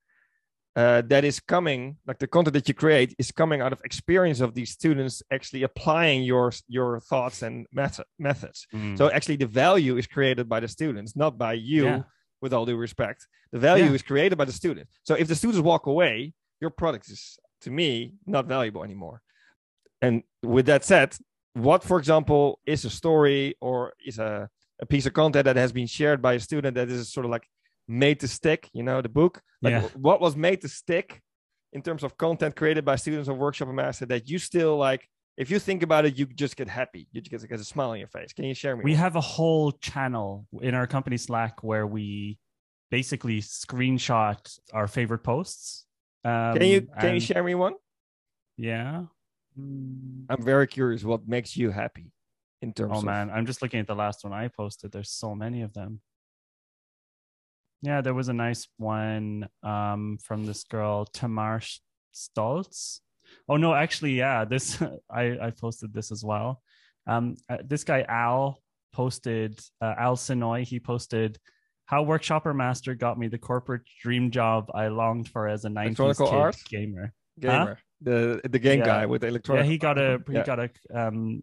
[0.76, 4.40] uh, that is coming like the content that you create is coming out of experience
[4.40, 8.98] of these students actually applying your your thoughts and method, methods Mm.
[8.98, 12.02] so actually the value is created by the students not by you Yeah.
[12.42, 13.94] with all due respect the value Yeah.
[14.00, 17.70] is created by the students so if the students walk away your product is to
[17.72, 19.22] me not valuable anymore
[20.02, 21.10] and with that said
[21.54, 24.50] what for example is a story or is a,
[24.82, 27.32] a piece of content that has been shared by a student that is sort of
[27.32, 27.46] like
[27.88, 29.42] made to stick you know the book?
[29.62, 29.82] Like Yeah.
[29.96, 31.22] what was made to stick
[31.74, 35.08] in terms of content created by students of workshopper master that you still like
[35.38, 37.08] if you think about it you just get happy.
[37.12, 38.34] You just get a smile on your face.
[38.34, 42.38] Can you share me we have a whole channel in our company slack where we
[42.92, 44.40] basically screenshot
[44.74, 45.86] our favorite posts
[46.24, 47.74] um, can you can you share me one?
[48.58, 49.04] Yeah.
[49.58, 52.12] I'm very curious what makes you happy
[52.62, 54.92] in terms of oh of man i'm just looking at the last one i posted
[54.92, 56.02] there's so many of them
[57.82, 61.62] Yeah, there was a nice one um, from this girl, Tamar
[62.14, 63.00] Stoltz.
[63.48, 66.62] Oh no, actually, yeah, this I I posted this as well.
[67.08, 70.64] Um, uh, this guy Al posted uh, Al Sinoy.
[70.64, 71.38] He posted
[71.86, 76.18] how Workshopper Master got me the corporate dream job I longed for as a 90s
[76.18, 76.58] kid art?
[76.70, 77.14] gamer.
[77.40, 78.86] Gamer, the the game Yeah.
[78.86, 79.66] guy with the electronic.
[79.66, 80.44] Yeah, he got a he Yeah.
[80.46, 81.42] got a um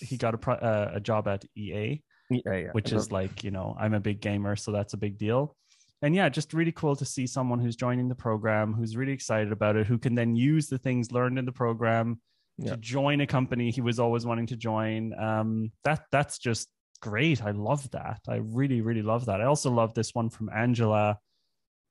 [0.00, 2.70] he got a pro- uh, a job at EA, Yeah, yeah.
[2.72, 5.56] which is like you know I'm a big gamer, so that's a big deal.
[6.02, 9.50] And yeah, just really cool to see someone who's joining the program, who's really excited
[9.50, 12.20] about it, who can then use the things learned in the program
[12.66, 15.12] to join a company he was always wanting to join.
[15.18, 16.68] Um, that that's just
[17.00, 17.42] great.
[17.42, 18.20] I love that.
[18.28, 19.40] I really really love that.
[19.40, 21.18] I also love this one from Angela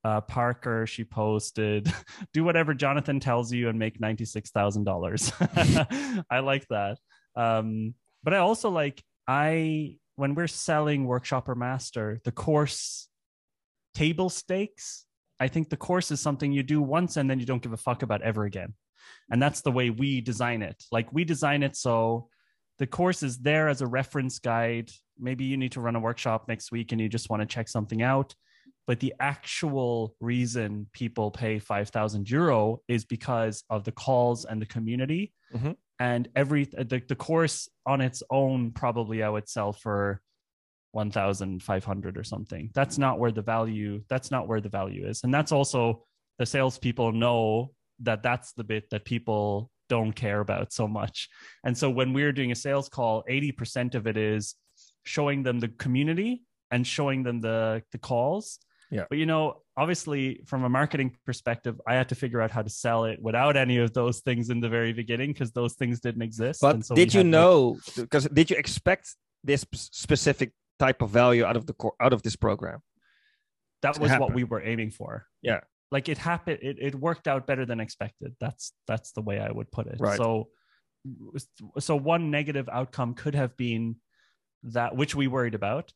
[0.05, 0.85] uh, Parker.
[0.85, 1.91] She posted,
[2.33, 5.31] "Do whatever Jonathan tells you and make ninety six thousand dollars."
[6.29, 6.99] I like that.
[7.35, 13.09] Um, but I also like I when we're selling Workshopper Master, the course
[13.95, 15.05] table stakes.
[15.39, 17.77] I think the course is something you do once and then you don't give a
[17.77, 18.73] fuck about ever again.
[19.29, 20.81] And that's the way we design it.
[20.91, 22.29] Like we design it so
[22.77, 24.91] the course is there as a reference guide.
[25.19, 27.67] Maybe you need to run a workshop next week and you just want to check
[27.67, 28.33] something out.
[28.87, 34.65] But the actual reason people pay 5,000 euro is because of the calls and the
[34.65, 35.33] community.
[35.53, 35.75] Mhm.
[35.99, 40.21] And every the, the course on its own, probably I would sell for
[40.91, 42.71] 1,500 or something.
[42.73, 45.23] That's not where the value, that's not where the value is.
[45.23, 46.05] And that's also
[46.39, 51.29] the salespeople know that that's the bit that people don't care about so much.
[51.63, 54.55] And so when we're doing a sales call, 80% of it is
[55.03, 58.59] showing them the community and showing them the the calls.
[58.91, 59.05] Yeah.
[59.09, 62.69] But you know, obviously from a marketing perspective, I had to figure out how to
[62.69, 66.21] sell it without any of those things in the very beginning because those things didn't
[66.21, 66.61] exist.
[66.61, 67.77] But And so did you know?
[67.95, 72.21] Because did you expect this specific type of value out of the core out of
[72.21, 72.81] this program?
[73.85, 75.25] that was what we were aiming for.
[75.41, 75.61] Yeah.
[75.91, 78.35] Like it happened it, it worked out better than expected.
[78.39, 79.97] That's that's the way I would put it.
[79.99, 80.17] Right.
[80.17, 80.49] So
[81.79, 83.97] so one negative outcome could have been
[84.63, 85.93] that which we worried about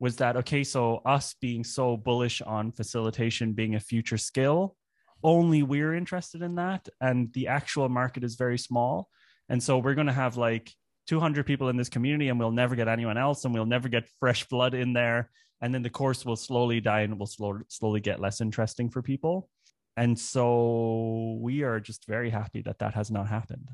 [0.00, 4.76] was that okay, so us being so bullish on facilitation being a future skill,
[5.22, 9.08] only we're interested in that and the actual market is very small.
[9.48, 10.72] And so we're going to have like
[11.08, 14.08] 200 people in this community and we'll never get anyone else and we'll never get
[14.20, 15.30] fresh blood in there
[15.60, 19.02] and then the course will slowly die and will slow, slowly get less interesting for
[19.02, 19.48] people
[19.96, 23.68] and so we are just very happy that that has not happened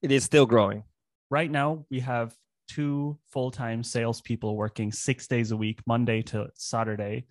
[0.00, 0.84] It is still growing.
[1.28, 2.34] right now we have
[2.68, 7.26] two full-time salespeople working six days a week monday to saturday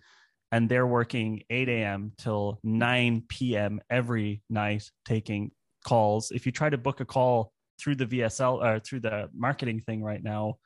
[0.52, 5.50] and they're working 8 a.m till 9 p.m every night taking
[5.84, 6.30] calls.
[6.30, 9.80] If you try to book a call through the vsl or uh, through the marketing
[9.80, 10.56] thing right now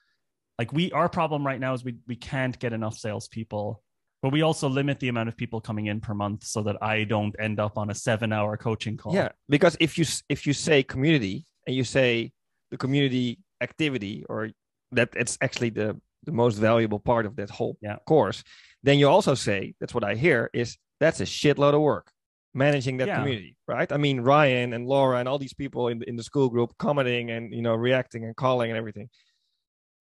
[0.59, 3.83] like we our problem right now is we we can't get enough salespeople
[4.23, 7.03] but we also limit the amount of people coming in per month so that i
[7.03, 9.13] don't end up on a seven hour coaching call.
[9.13, 12.31] Yeah, because if you if you say community and you say
[12.71, 14.51] the community activity or
[14.93, 17.97] that it's actually the the most valuable part of that whole Yeah.
[18.07, 18.45] course,
[18.83, 22.13] then you also say that's what I hear is that's a shitload of work
[22.53, 23.19] managing that Yeah.
[23.19, 23.91] community, right?
[23.91, 26.77] I mean Ryan and Laura and all these people in the, in the Skool group
[26.79, 29.09] commenting and you know reacting and calling and everything.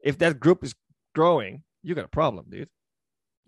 [0.04, 0.74] If that group is
[1.16, 2.70] growing, you got a problem, dude.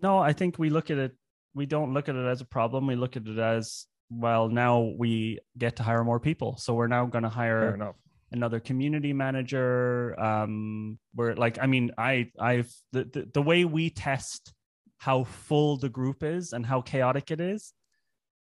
[0.00, 1.12] No, I think we look at it.
[1.54, 2.86] We don't look at it as a problem.
[2.86, 4.48] We look at it as well.
[4.48, 7.96] Now we get to hire more people, so we're now going to hire enough.
[8.32, 10.18] Another community manager.
[10.20, 14.52] Um, we're like, I mean, I, I've the, the the way we test
[14.98, 17.72] how full the group is and how chaotic it is,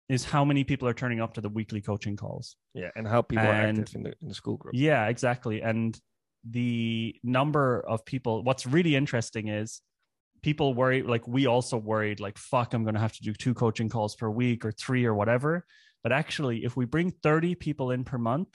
[0.09, 2.55] is how many people are turning up to the weekly coaching calls.
[2.73, 4.75] Yeah, and how people are active in the in the Skool group.
[4.75, 5.61] Yeah, exactly.
[5.61, 5.99] And
[6.49, 9.81] the number of people, what's really interesting is
[10.41, 13.53] people worry, like we also worried, like, fuck, I'm going to have to do two
[13.53, 15.65] coaching calls per week or three or whatever.
[16.03, 18.49] But actually, if we bring 30 people in per month,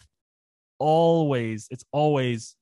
[0.78, 2.54] always, it's always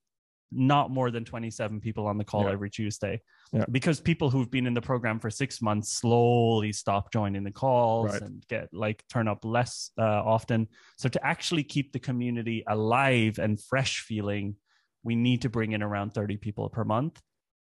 [0.52, 2.52] not more than 27 people on the call Yeah.
[2.52, 3.20] every Tuesday.
[3.52, 3.64] Yeah.
[3.70, 8.12] Because people who've been in the program for six months slowly stop joining the calls
[8.12, 8.22] Right.
[8.22, 10.68] and get like turn up less uh, often.
[10.96, 14.56] So to actually keep the community alive and fresh feeling,
[15.02, 17.20] we need to bring in around 30 people per month.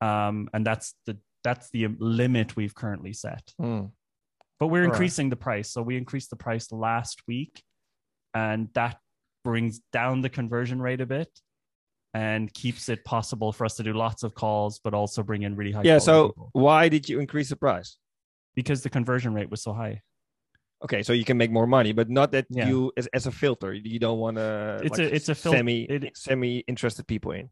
[0.02, 3.52] Um, and that's the that's the limit we've currently set.
[3.60, 3.86] Hmm.
[4.60, 4.94] But we're All right.
[4.94, 5.72] increasing the price.
[5.72, 7.64] So we increased the price last week,
[8.34, 8.98] and that
[9.44, 11.30] brings down the conversion rate a bit
[12.14, 15.56] and keeps it possible for us to do lots of calls, but also bring in
[15.56, 15.82] really high.
[15.84, 15.98] Yeah.
[15.98, 16.50] So people.
[16.54, 17.98] why did you increase the price?
[18.54, 20.02] because the conversion rate was so high.
[20.84, 22.68] Okay, so you can make more money, but not that Yeah.
[22.68, 23.74] you as, as a filter.
[23.74, 24.82] You don't want to.
[24.84, 27.50] It's a- it's a fil- semi it- semi interested people in.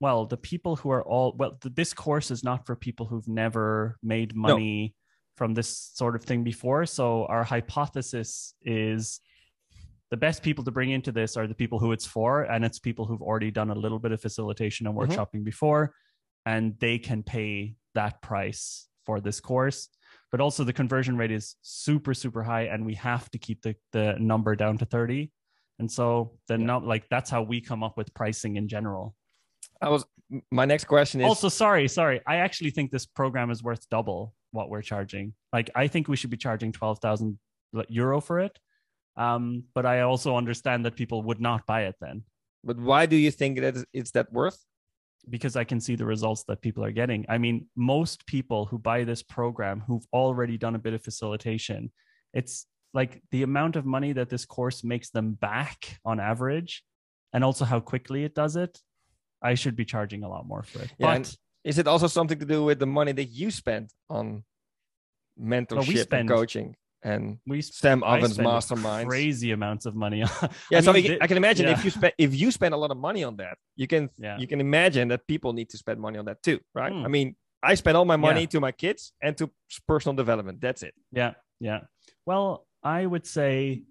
[0.00, 3.26] well, the people who are all well, th- this course is not for people who've
[3.26, 4.94] never made money
[5.36, 6.86] from this sort of thing before.
[6.86, 9.20] So our hypothesis is
[10.10, 12.78] the best people to bring into this are the people who it's for, and it's
[12.78, 15.08] people who've already done a little bit of facilitation and Mhm.
[15.08, 15.94] workshopping before,
[16.46, 19.88] and they can pay that price for this course.
[20.30, 23.76] But also the conversion rate is super, super high, and we have to keep the,
[23.92, 25.30] the number down to 30.
[25.78, 26.66] And so the Yeah.
[26.66, 29.14] not like that's how we come up with pricing in general.
[29.80, 30.04] I was
[30.50, 32.20] my next question is Also, sorry, sorry.
[32.26, 35.34] I actually think this program is worth double what we're charging.
[35.52, 37.38] Like, I think we should be charging twelve thousand
[37.88, 38.58] euro for it.
[39.16, 42.24] Um, but I also understand that people would not buy it then
[42.64, 44.58] but why do you think that it's- that worth?
[45.30, 47.24] because I can see the results that people are getting.
[47.30, 51.92] I mean, most people who buy this program who've already done a bit of facilitation,
[52.34, 56.84] it's like the amount of money that this course makes them back on average,
[57.32, 58.78] and also how quickly it does it.
[59.40, 60.92] I should be charging a lot more for it.
[60.98, 63.94] Yeah, but and Is it also something to do with the money that you spent
[64.10, 64.44] on
[65.40, 69.06] mentorship and spend- coaching and we Sam Ovens spend masterminds?
[69.06, 70.22] crazy amounts of money.
[70.22, 70.30] on-
[70.70, 72.74] Yeah, I so I mean, can, I can imagine if you spend if you spend
[72.74, 74.38] a lot of money on that, you can Yeah.
[74.38, 76.92] you can imagine that people need to spend money on that too, right?
[76.92, 77.04] Hmm.
[77.04, 78.46] I mean, I spend all my money Yeah.
[78.54, 79.50] to my kids and to
[79.86, 80.60] personal development.
[80.60, 80.94] That's it.
[81.12, 81.80] Yeah, yeah.
[82.26, 83.82] Well, I would say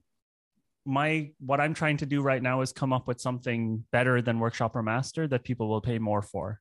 [0.85, 4.39] my what I'm trying to do right now is come up with something better than
[4.39, 6.59] Workshopper Master that people will pay more for.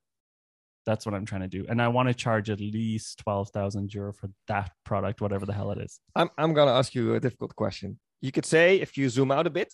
[0.84, 3.94] That's what I'm trying to do, and I want to charge at least twelve thousand
[3.94, 6.00] euro for that product, whatever the hell it is.
[6.16, 7.98] I'm I'm gonna ask you a difficult question.
[8.20, 9.72] You could say if you zoom out a bit,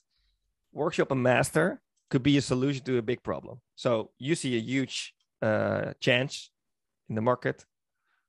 [0.74, 3.60] Workshopper Master could be a solution to a big problem.
[3.74, 6.50] So you see a huge uh, chance
[7.08, 7.64] in the market.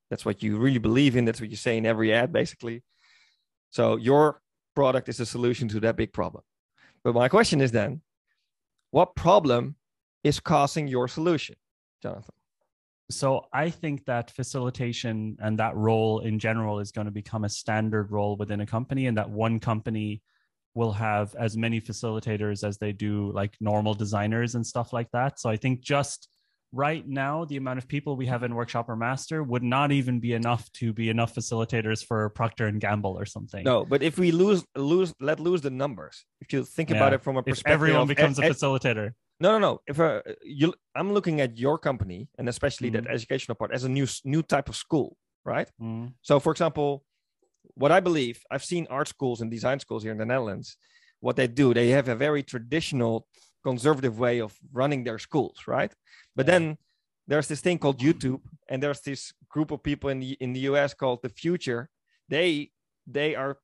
[0.09, 1.25] That's what you really believe in.
[1.25, 2.83] That's what you say in every ad, basically.
[3.71, 4.41] So your
[4.75, 6.43] product is a solution to that big problem.
[7.03, 8.01] But my question is then,
[8.91, 9.75] what problem
[10.23, 11.55] is causing your solution,
[12.01, 12.35] Jonathan?
[13.11, 17.49] So I think that facilitation and that role in general is going to become a
[17.49, 20.21] standard role within a company, and that one company
[20.75, 25.39] will have as many facilitators as they do like normal designers and stuff like that.
[25.39, 26.29] So I think just
[26.71, 30.33] right now, the amount of people we have in Workshopper Master would not even be
[30.33, 33.63] enough to be enough facilitators for Procter and Gamble or something.
[33.63, 37.23] No, but if we lose lose let lose the numbers, if you think about it
[37.23, 39.13] from a perspective if everyone of becomes a facilitator.
[39.39, 39.81] No, no, no.
[39.87, 43.89] If uh, you, I'm looking at your company and especially that educational part as a
[43.89, 45.69] new new type of school, right?
[45.81, 47.05] Mm, So, for example,
[47.75, 50.77] what I believe, I've seen art schools and design schools here in the Netherlands.
[51.21, 53.27] What they do, they have a very traditional,
[53.63, 55.93] conservative way of running their schools, right?
[56.35, 56.51] But Yeah.
[56.59, 56.77] then
[57.27, 60.61] there's this thing called YouTube, and there's this group of people in the in the
[60.71, 61.89] US called the Futur.
[62.29, 62.71] They
[63.07, 63.59] they are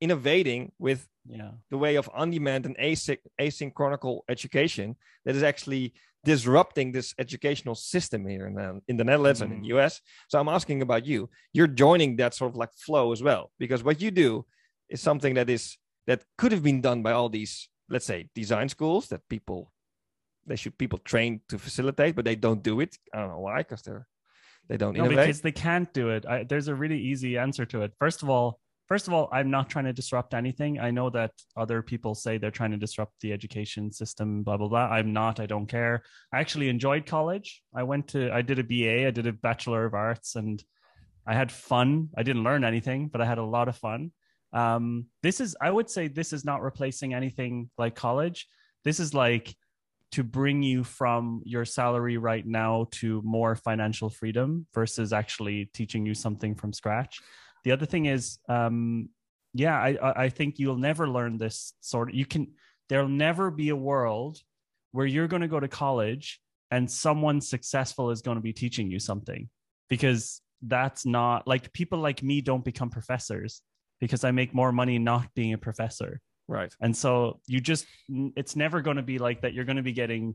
[0.00, 1.50] innovating with yeah.
[1.70, 8.26] the way of on-demand and async- asynchronical education that is actually disrupting this educational system
[8.26, 9.76] here in the, in the Netherlands and in mm-hmm.
[9.76, 10.00] the US.
[10.28, 11.28] So I'm asking about you.
[11.52, 14.46] You're joining that sort of like flow as well, because what you do
[14.88, 18.68] is something that is that could have been done by all these, let's say, design
[18.68, 19.72] schools that people
[20.46, 22.96] they should people train to facilitate, but they don't do it.
[23.14, 24.06] I don't know why, because they're
[24.68, 25.26] they don't No, innovate.
[25.26, 26.24] because they can't do it.
[26.26, 27.92] I, there's a really easy answer to it.
[27.98, 30.78] First of all, first of all, I'm not trying to disrupt anything.
[30.78, 34.68] I know that other people say they're trying to disrupt the education system, blah blah
[34.68, 34.86] blah.
[34.86, 35.40] I'm not.
[35.40, 36.02] I don't care.
[36.32, 37.62] I actually enjoyed college.
[37.74, 38.32] I went to.
[38.32, 39.06] I did a BA.
[39.06, 40.62] I did a Bachelor of Arts, and
[41.26, 42.10] I had fun.
[42.16, 44.12] I didn't learn anything, but I had a lot of fun.
[44.52, 45.56] Um, this is.
[45.60, 48.46] I would say this is not replacing anything like college.
[48.84, 49.54] This is like
[50.12, 56.06] to bring you from your salary right now to more financial freedom versus actually teaching
[56.06, 57.20] you something from scratch.
[57.64, 59.08] The other thing is, um,
[59.52, 62.14] yeah, I, I I think you'll never learn this sort of.
[62.14, 62.52] You can.
[62.88, 64.38] There'll never be a world
[64.92, 68.90] where you're going to go to college and someone successful is going to be teaching
[68.90, 69.48] you something
[69.88, 73.62] because that's not like people like me don't become professors
[74.00, 76.20] because I make more money not being a professor.
[76.48, 76.72] right.
[76.80, 77.86] And so you just,
[78.36, 79.54] it's never going to be like that.
[79.54, 80.34] You're going to be getting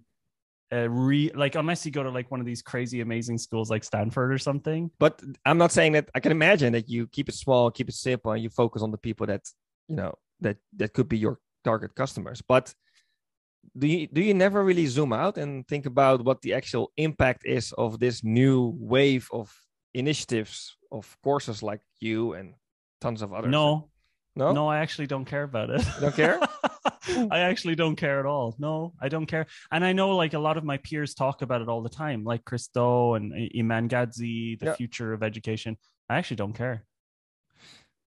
[0.71, 3.83] a re, like, unless you go to like one of these crazy, amazing schools like
[3.83, 4.91] Stanford or something.
[4.99, 7.95] But I'm not saying that I can imagine that you keep it small, keep it
[7.95, 9.41] simple, and you focus on the people that
[9.87, 12.41] you know that that could be your target customers.
[12.41, 12.73] But
[13.77, 17.45] do you do you never really zoom out and think about what the actual impact
[17.45, 19.53] is of this new wave of
[19.93, 22.53] initiatives of courses like you and
[23.01, 23.51] tons of others?
[23.51, 23.89] No,
[24.35, 25.81] no, no, I actually don't care about it.
[25.95, 26.39] You don't care?
[27.31, 28.55] I actually don't care at all.
[28.59, 29.47] No, I don't care.
[29.71, 32.23] And I know like a lot of my peers talk about it all the time,
[32.23, 34.73] like Chris Do and Iman Gadzhi, the Yeah.
[34.73, 35.77] future of education.
[36.09, 36.85] I actually don't care.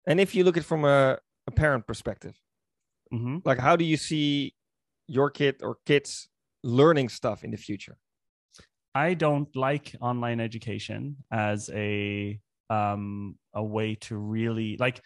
[0.07, 2.37] And if you look at it from a, a parent perspective,
[3.11, 4.55] hmm like how do you see
[5.07, 6.29] your kid or kids
[6.63, 7.97] learning stuff in the future?
[8.95, 12.41] I don't like online education as a
[12.71, 15.01] um a way to really like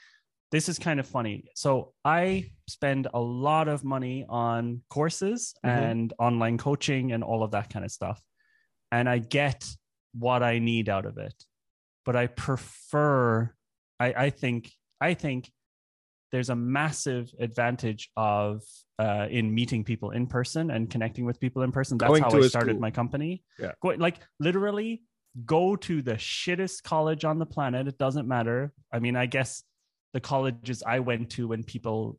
[0.53, 1.45] this is kind of funny.
[1.55, 5.71] So I spend a lot of money on courses Mhm.
[5.71, 8.23] and online coaching and all of that kind of stuff.
[8.93, 9.67] And I get
[10.15, 11.35] what I need out of it.
[12.05, 13.53] But I prefer
[13.99, 14.71] I, I think
[15.01, 15.51] I think
[16.33, 18.63] there's a massive advantage of
[18.99, 21.99] uh, in meeting people in person and connecting with people in person.
[21.99, 22.81] That's Going how I started school.
[22.81, 23.43] my company.
[23.59, 23.73] Yeah.
[23.83, 25.03] Go, like literally
[25.45, 27.87] go to the shittest college on the planet.
[27.89, 28.73] It doesn't matter.
[28.93, 29.63] I mean, I guess
[30.17, 32.19] the colleges I went to when people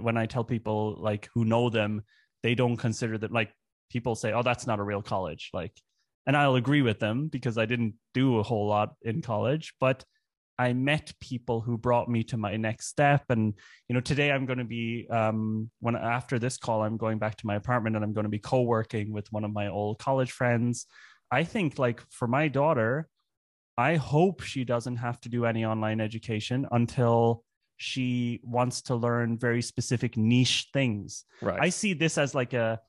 [0.00, 2.04] when I tell people like who know them,
[2.44, 3.50] they don't consider that like
[3.90, 5.72] people say, "Oh, that's not a real college." Like,
[6.24, 10.04] and I'll agree with them because I didn't do a whole lot in college, but
[10.56, 13.24] I met people who brought me to my next step.
[13.28, 13.54] And
[13.88, 17.38] you know, today I'm going to be um, when after this call, I'm going back
[17.38, 20.30] to my apartment and I'm going to be co-working with one of my old college
[20.30, 20.86] friends.
[21.28, 23.08] I think like for my daughter,
[23.78, 27.44] I hope she doesn't have to do any online education until
[27.76, 31.24] she wants to learn very specific niche things.
[31.40, 31.58] Right.
[31.60, 32.80] I see this as like a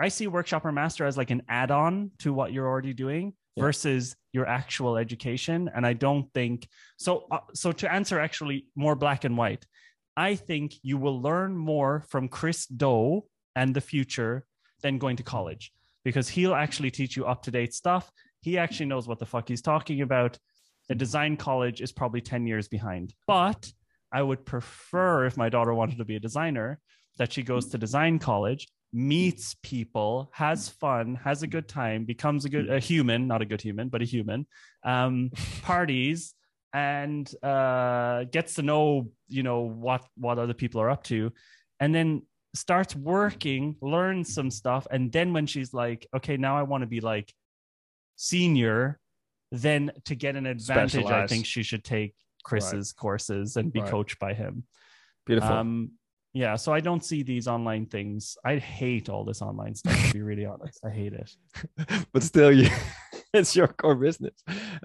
[0.00, 3.64] I see Workshopper Master as like an add-on to what you're already doing Yeah.
[3.64, 8.94] versus your actual education and I don't think so uh, so to answer actually more
[8.96, 9.66] black and white
[10.16, 13.24] I think you will learn more from Chris Do
[13.54, 14.46] and the Futur
[14.82, 15.72] than going to college
[16.04, 18.10] because he'll actually teach you up to date stuff.
[18.40, 20.38] He actually knows what the fuck he's talking about.
[20.88, 23.14] A design college is probably 10 years behind.
[23.26, 23.70] But
[24.12, 26.80] I would prefer if my daughter wanted to be a designer
[27.18, 32.44] that she goes to design college, meets people, has fun, has a good time, becomes
[32.44, 34.46] a good a human, not a good human, but a human,
[34.84, 35.30] um,
[35.62, 36.34] parties
[36.72, 41.32] and uh, gets to know you know what what other people are up to,
[41.78, 42.22] and then
[42.54, 46.88] starts working, learns some stuff, and then when she's like, okay, now I want to
[46.88, 47.32] be like
[48.20, 49.00] senior,
[49.50, 52.14] then to get an advantage, I think she should take
[52.44, 53.90] Chris's courses and be Right.
[53.90, 54.64] coached by him.
[55.24, 55.50] Beautiful.
[55.50, 55.92] Um,
[56.34, 58.36] yeah, so I don't see these online things.
[58.44, 59.96] I hate all this online stuff.
[60.08, 61.30] To be really honest, I hate it.
[62.12, 62.68] but still, you,
[63.34, 64.34] it's your core business.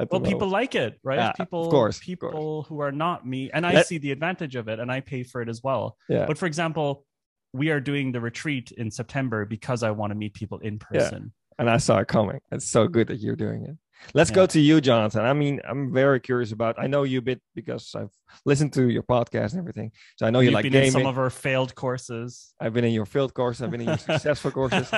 [0.10, 1.18] Well, people like it, right?
[1.18, 2.68] Yeah, of people, course, of people course.
[2.68, 5.24] who are not me, and I Let- see the advantage of it, and I pay
[5.24, 5.98] for it as well.
[6.10, 6.26] Yeah.
[6.26, 7.06] But for example,
[7.54, 11.32] we are doing the retreat in September because I want to meet people in person.
[11.58, 12.40] And I saw it coming.
[12.52, 13.78] It's so good that you're doing it.
[14.14, 15.26] Let's go to you, Jonathan.
[15.26, 16.76] I mean, I'm very curious about.
[16.78, 18.12] I know you a bit because I've
[18.46, 19.94] listened to your podcast and everything.
[20.18, 20.88] So I know you like been gaming.
[20.88, 22.54] in some of our failed courses.
[22.60, 23.62] I've been in your failed course.
[23.62, 24.90] I've been in your successful courses.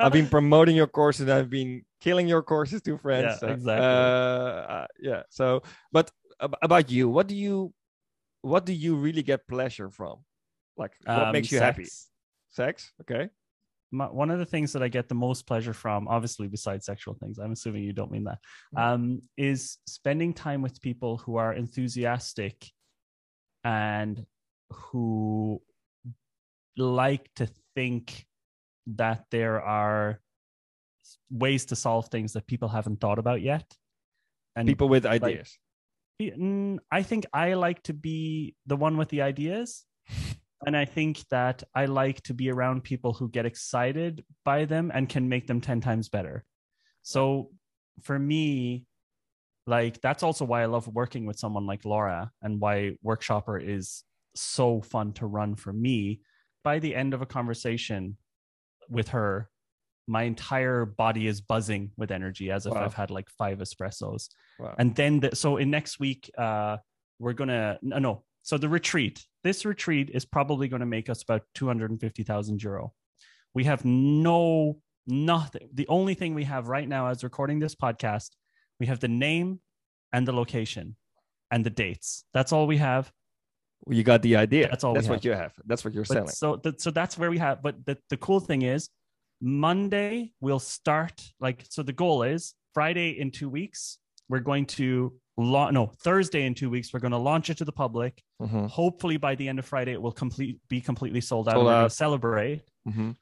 [0.00, 1.28] I've been promoting your courses.
[1.28, 3.26] I've been killing your courses to friends.
[3.28, 3.86] Yeah, So, exactly.
[3.86, 5.22] Uh, uh, yeah.
[5.28, 5.62] So,
[5.92, 6.10] but
[6.40, 7.72] about you, what do you,
[8.40, 10.24] what do you really get pleasure from?
[10.78, 11.84] Like, what Um, makes you happy?
[11.84, 12.08] sex.
[12.50, 12.92] Sex.
[13.02, 13.28] Okay.
[13.92, 17.14] My, one of the things that I get the most pleasure from, obviously besides sexual
[17.14, 18.38] things, I'm assuming you don't mean that,
[18.74, 18.80] Mm.
[18.82, 22.66] um, is spending time with people who are enthusiastic
[23.64, 24.26] and
[24.70, 25.62] who
[26.76, 28.26] like to think
[28.86, 30.20] that there are
[31.30, 33.64] ways to solve things that people haven't thought about yet.
[34.56, 35.58] And People with ideas.
[36.20, 39.84] Mm, I think I like to be the one with the ideas.
[40.64, 44.90] And I think that I like to be around people who get excited by them
[44.94, 46.44] and can make them 10 times better.
[47.02, 47.50] So
[48.02, 48.86] for me,
[49.66, 54.04] like that's also why I love working with someone like Laura and why Workshopper is
[54.34, 56.20] so fun to run for me.
[56.64, 58.16] By the end of a conversation
[58.88, 59.50] with her,
[60.08, 62.84] my entire body is buzzing with energy as if Wow.
[62.84, 64.28] I've had like five espressos
[64.58, 64.74] Wow.
[64.78, 66.76] and then the, so in next week uh
[67.18, 71.22] we're gonna no, no so the retreat this retreat is probably going to make us
[71.22, 72.92] about 250000 euro
[73.54, 78.30] we have no nothing the only thing we have right now as recording this podcast
[78.78, 79.60] we have the name
[80.12, 80.96] and the location
[81.50, 83.12] and the dates that's all we have
[83.88, 84.68] you got the idea.
[84.68, 85.52] That's all we That's what you have.
[85.66, 86.28] That's what you're but selling.
[86.28, 88.88] so so that's where we have but the, the cool thing is
[89.40, 93.98] monday we'll start like so the goal is friday in two weeks
[94.30, 97.64] we're going to launch no thursday in two weeks we're going to launch it to
[97.64, 98.22] the public.
[98.40, 101.60] Mhm, hopefully by the end of friday it will complete be completely sold out Sold
[101.62, 102.62] and we're going to celebrate.
[102.88, 103.16] Mhm.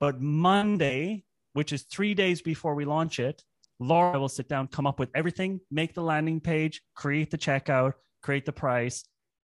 [0.00, 3.44] but monday which is three days before we launch it
[3.78, 7.94] laura will sit down come up with everything make the landing page create the checkout
[8.22, 9.04] create the price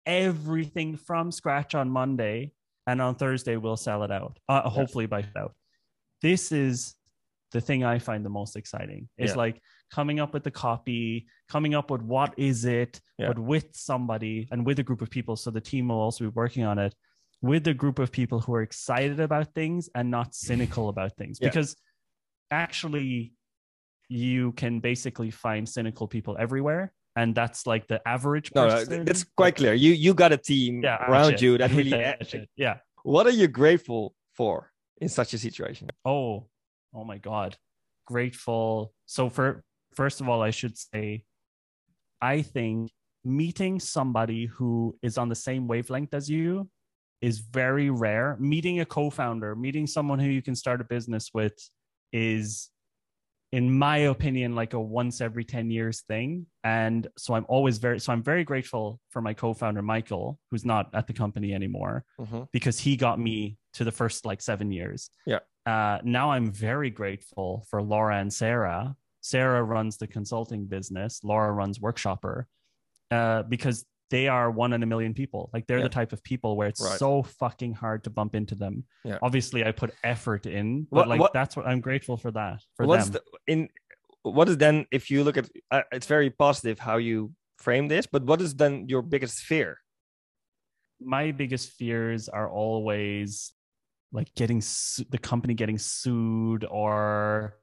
[0.07, 2.53] everything from scratch on monday.
[2.87, 5.55] And on thursday we'll sell it out uh, hopefully by out
[6.21, 6.95] this is
[7.53, 9.37] the thing i find the most exciting is Yeah.
[9.45, 13.29] like coming up with the copy coming up with what is it Yeah.
[13.29, 16.29] but with somebody and with a group of people so the team will also be
[16.43, 16.95] working on it
[17.43, 21.39] with a group of people who are excited about things and not cynical about things
[21.41, 21.49] Yeah.
[21.49, 21.77] because
[22.51, 23.33] actually
[24.09, 28.51] you can basically find cynical people everywhere, and that's like the average.
[28.55, 29.73] No, no, it's quite clear.
[29.75, 32.49] You you got a team Yeah, around you that really.
[32.57, 32.77] Yeah.
[33.05, 35.89] What are you grateful for in such a situation?
[36.05, 36.49] Oh,
[36.95, 37.57] oh my God.
[38.07, 38.93] Grateful.
[39.07, 39.63] So for
[39.95, 41.25] first of all, I should say,
[42.21, 42.91] I think
[43.25, 46.69] meeting somebody who is on the same wavelength as you
[47.21, 48.37] is very rare.
[48.41, 51.55] Meeting a co-founder, meeting someone who you can start a business with
[52.13, 52.71] is
[53.53, 58.01] in my opinion like a once every 10 years thing and so i'm always very
[58.01, 62.49] so i'm very grateful for my co-founder michael who's not at the company anymore Mhm.
[62.53, 65.09] because he got me to the first like seven years.
[65.27, 65.41] Yeah.
[65.67, 68.97] Uh, now I'm very grateful for Laura and Sarah.
[69.21, 71.21] Sarah runs the consulting business.
[71.23, 72.45] Laura runs Workshopper
[73.11, 75.49] uh, because they are one in a million people.
[75.53, 75.85] Like they're Yeah.
[75.85, 76.99] the type of people where it's Right.
[76.99, 78.85] so fucking hard to bump into them.
[79.05, 79.19] Yeah.
[79.23, 82.63] Obviously, I put effort in, but What- like what- that's what I'm grateful for that
[82.77, 83.23] for What's them.
[83.47, 83.69] the in?
[84.23, 85.49] What is then if you look at?
[85.71, 89.79] Uh, it's very positive how you frame this, but what is then your biggest fear?
[91.05, 93.53] my biggest fears are always
[94.13, 97.57] like getting su- the company getting sued or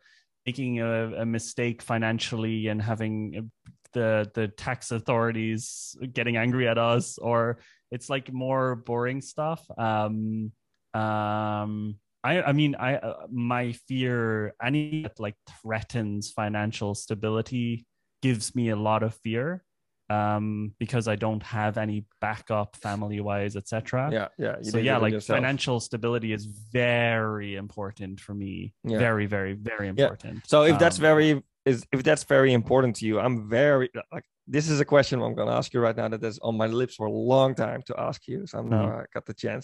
[0.46, 3.52] making a, a mistake financially and having
[3.94, 7.60] the the tax authorities getting angry at us or
[7.92, 9.66] it's like more boring stuff.
[9.78, 10.52] Um
[10.96, 17.86] um i i mean i uh, my fear any that like threatens financial stability
[18.24, 19.64] gives me a lot of fear
[20.10, 24.56] um because i don't have any backup family wise etc Yeah, yeah.
[24.62, 25.38] you so yeah like yourself.
[25.38, 28.98] financial stability is very important for me Yeah.
[28.98, 33.06] very very very important So if that's Um, very is if that's very important to
[33.06, 36.08] you, I'm very like this is a question I'm going to ask you right now
[36.14, 38.48] that is on my lips for a long time to ask you.
[38.48, 39.02] So I'm now Mm-hmm.
[39.02, 39.64] I got the chance.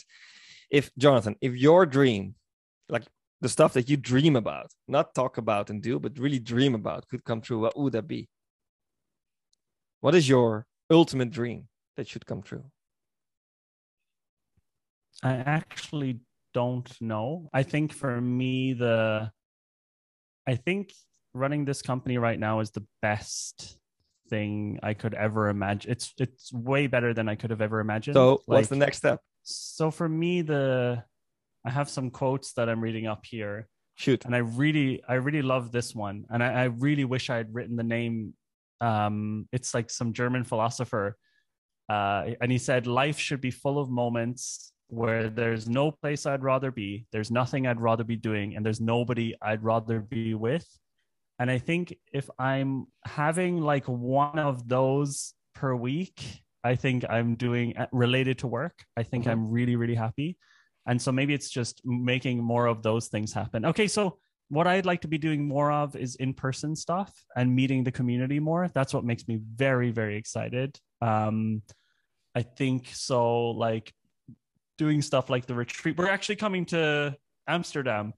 [0.69, 2.35] If Jonathan, if your dream,
[2.95, 3.05] like
[3.41, 7.07] the stuff that you dream about, not talk about and do, but really dream about,
[7.09, 8.27] could come true, what would that be?
[10.05, 12.65] What is your ultimate dream that should come true?
[15.23, 16.19] I actually
[16.53, 17.49] don't know.
[17.51, 19.31] I think for me, the
[20.45, 20.93] I think
[21.33, 23.79] running this company right now is the best
[24.29, 25.89] thing I could ever imagine.
[25.89, 28.13] It's it's way better than I could have ever imagined.
[28.13, 29.21] So what's the next step?
[29.41, 31.03] So for me, the
[31.65, 34.23] I have some quotes that I'm reading up here, Shoot.
[34.25, 37.55] and I really I really love this one, and I, I really wish I had
[37.55, 38.35] written the name.
[38.81, 41.17] Um, it's like some German philosopher,
[41.89, 46.43] uh, and he said life should be full of moments where there's no place I'd
[46.43, 50.67] rather be, there's nothing I'd rather be doing, and there's nobody I'd rather be with.
[51.39, 57.35] And I think if I'm having like one of those per week, I think I'm
[57.35, 58.85] doing uh, related to work.
[58.95, 59.31] I think Mhm.
[59.31, 60.37] I'm really, really happy.
[60.87, 63.65] And so maybe it's just making more of those things happen.
[63.65, 64.19] Okay, so
[64.49, 67.91] what I'd like to be doing more of is in person stuff and meeting the
[67.91, 68.69] community more.
[68.73, 70.79] That's what makes me very, very excited.
[71.01, 71.61] Um,
[72.35, 73.93] I think so, like
[74.77, 75.97] doing stuff like the retreat.
[75.97, 77.15] We're actually coming to
[77.47, 78.13] Amsterdam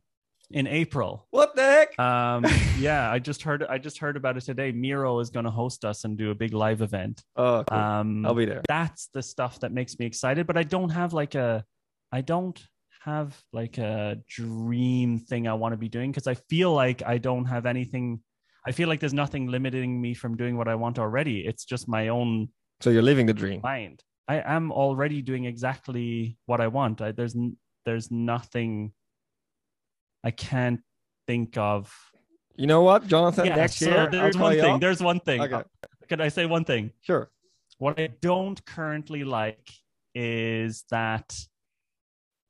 [0.49, 1.27] in April.
[1.31, 1.99] What the heck?
[1.99, 2.45] Um,
[2.79, 3.63] yeah, I just heard.
[3.63, 4.71] I just heard about it today.
[4.71, 7.21] Miro is going to host us and do a big live event.
[7.35, 7.77] oh, cool.
[7.77, 8.61] Um, I'll be there.
[8.67, 11.63] that's the stuff that makes me excited but i don't have like a
[12.11, 12.61] i don't
[13.03, 17.17] have like a dream thing i want to be doing because i feel like i
[17.17, 18.19] don't have anything
[18.65, 21.87] i feel like there's nothing limiting me from doing what i want already it's just
[21.87, 22.49] my own
[22.81, 23.61] So you're living the dream.
[23.63, 27.35] mind i am already doing exactly what i want I, there's
[27.85, 28.91] there's nothing
[30.23, 30.81] i can't
[31.27, 31.93] think of
[32.57, 33.45] You know what, Jonathan?
[33.45, 34.81] yeah, next so year, there's one thing up.
[34.81, 35.53] there's one thing Okay.
[35.53, 35.63] Uh,
[36.09, 37.29] could i say one thing Sure.
[37.77, 39.67] what I don't currently like
[40.15, 41.27] is that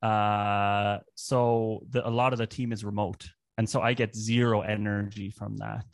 [0.08, 3.24] uh so the, a lot of the team is remote
[3.58, 5.88] and so I get zero energy from that.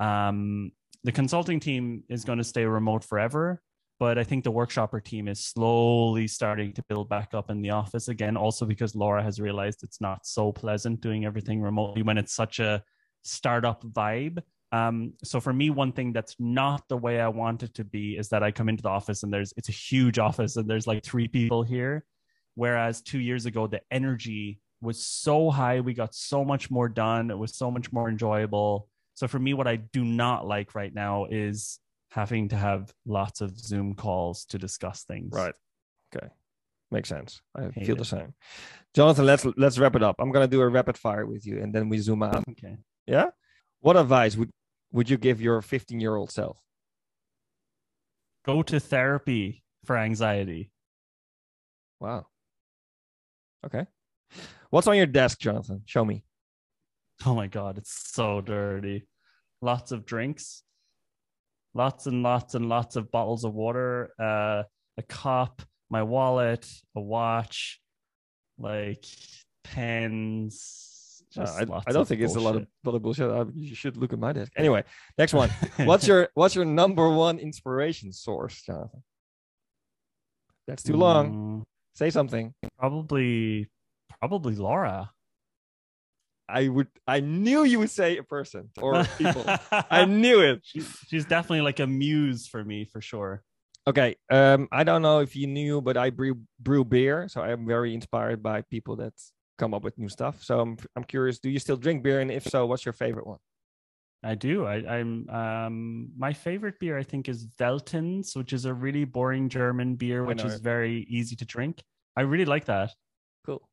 [0.00, 0.72] Um
[1.04, 3.60] the consulting team is going to stay remote forever,
[3.98, 7.70] but I think the workshopper team is slowly starting to build back up in the
[7.70, 12.18] office again also because Laura has realized it's not so pleasant doing everything remotely when
[12.18, 12.82] it's such a
[13.22, 14.38] startup vibe.
[14.72, 18.16] Um, so for me, one thing that's not the way I want it to be
[18.16, 20.86] is that I come into the office and there's it's a huge office and there's
[20.86, 22.04] like three people here.
[22.54, 27.30] Whereas two years ago, the energy was so high, we got so much more done.
[27.30, 28.88] It was so much more enjoyable.
[29.14, 31.78] So for me, what I do not like right now is
[32.10, 35.32] having to have lots of Zoom calls to discuss things.
[35.32, 35.54] Right.
[36.14, 36.28] Okay.
[36.90, 37.40] Makes sense.
[37.56, 37.98] I Hate feel it.
[37.98, 38.34] the same.
[38.94, 40.16] Jonathan, let's let's wrap it up.
[40.18, 42.44] I'm gonna do a rapid fire with you and then we zoom out.
[42.50, 42.76] Okay.
[43.06, 43.30] Yeah?
[43.80, 44.50] What advice would
[44.92, 46.58] would you give your 15 year old self?
[48.44, 50.70] Go to therapy for anxiety.
[52.00, 52.26] Wow.
[53.64, 53.86] Okay.
[54.70, 55.82] What's on your desk, Jonathan?
[55.86, 56.24] Show me.
[57.24, 59.06] Oh my god, it's so dirty.
[59.60, 60.62] lots of drinks,
[61.74, 64.64] lots and lots and lots of bottles of water, uh,
[64.98, 67.80] a cup, my wallet, a watch,
[68.58, 69.04] like
[69.62, 71.22] pens.
[71.36, 72.84] Uh, I, I don't think it's a lot of, bullshit.
[72.84, 73.30] lot of bullshit.
[73.30, 74.52] I, you should look at my desk.
[74.56, 74.84] Anyway,
[75.16, 75.50] next one.
[75.76, 79.02] what's your what's your number one inspiration source, Jonathan?
[80.66, 81.64] That's too long.
[81.94, 82.54] Say something.
[82.78, 83.68] Probably,
[84.20, 85.10] probably Laura.
[86.48, 86.88] I would.
[87.06, 89.44] I knew you would say a person or people.
[89.90, 90.60] I knew it.
[90.64, 93.42] She- she's definitely like a muse for me for sure.
[93.86, 94.16] Okay.
[94.30, 97.94] Um, I don't know if you knew, but I brew brew beer, so I'm very
[97.94, 99.12] inspired by people that
[99.58, 100.42] come up with new stuff.
[100.42, 101.38] So I'm I'm curious.
[101.38, 103.38] Do you still drink beer, and if so, what's your favorite one?
[104.24, 104.64] I do.
[104.66, 109.48] I, I'm um my favorite beer I think is Veltins, which is a really boring
[109.48, 111.82] German beer, which is very easy to drink.
[112.16, 112.92] I really like that.
[113.44, 113.68] Cool.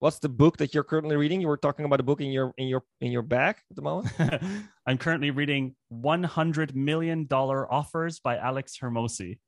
[0.00, 1.40] What's the book that you're currently reading?
[1.40, 3.82] You were talking about a book in your in your in your bag at the
[3.82, 4.12] moment.
[4.86, 9.38] I'm currently reading 100 million dollar offers by Alex Hormozi.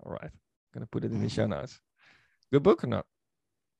[0.00, 0.30] All right,
[0.74, 1.80] gonna put it in the show notes.
[2.52, 3.06] Good book or not?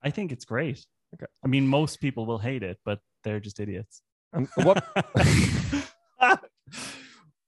[0.02, 0.86] I think it's great.
[1.14, 1.26] Okay.
[1.44, 4.00] I mean, most people will hate it, but they're just idiots.
[4.32, 4.82] Um, what?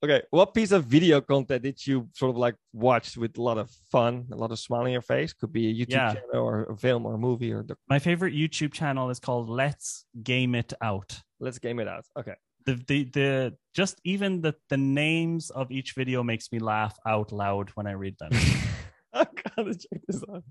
[0.04, 3.58] okay, what piece of video content did you sort of like watch with a lot
[3.58, 5.32] of fun, a lot of smile on your face?
[5.32, 6.14] Could be a YouTube Yeah.
[6.14, 9.48] channel or a film or a movie or the, My favorite YouTube channel is called
[9.48, 11.20] Let's Game It Out.
[11.40, 12.04] let's game it out.
[12.18, 12.34] Okay.
[12.66, 17.30] The the the just even the the names of each video makes me laugh out
[17.32, 18.30] loud when I read them.
[19.12, 19.26] I
[19.56, 20.44] gotta check this out.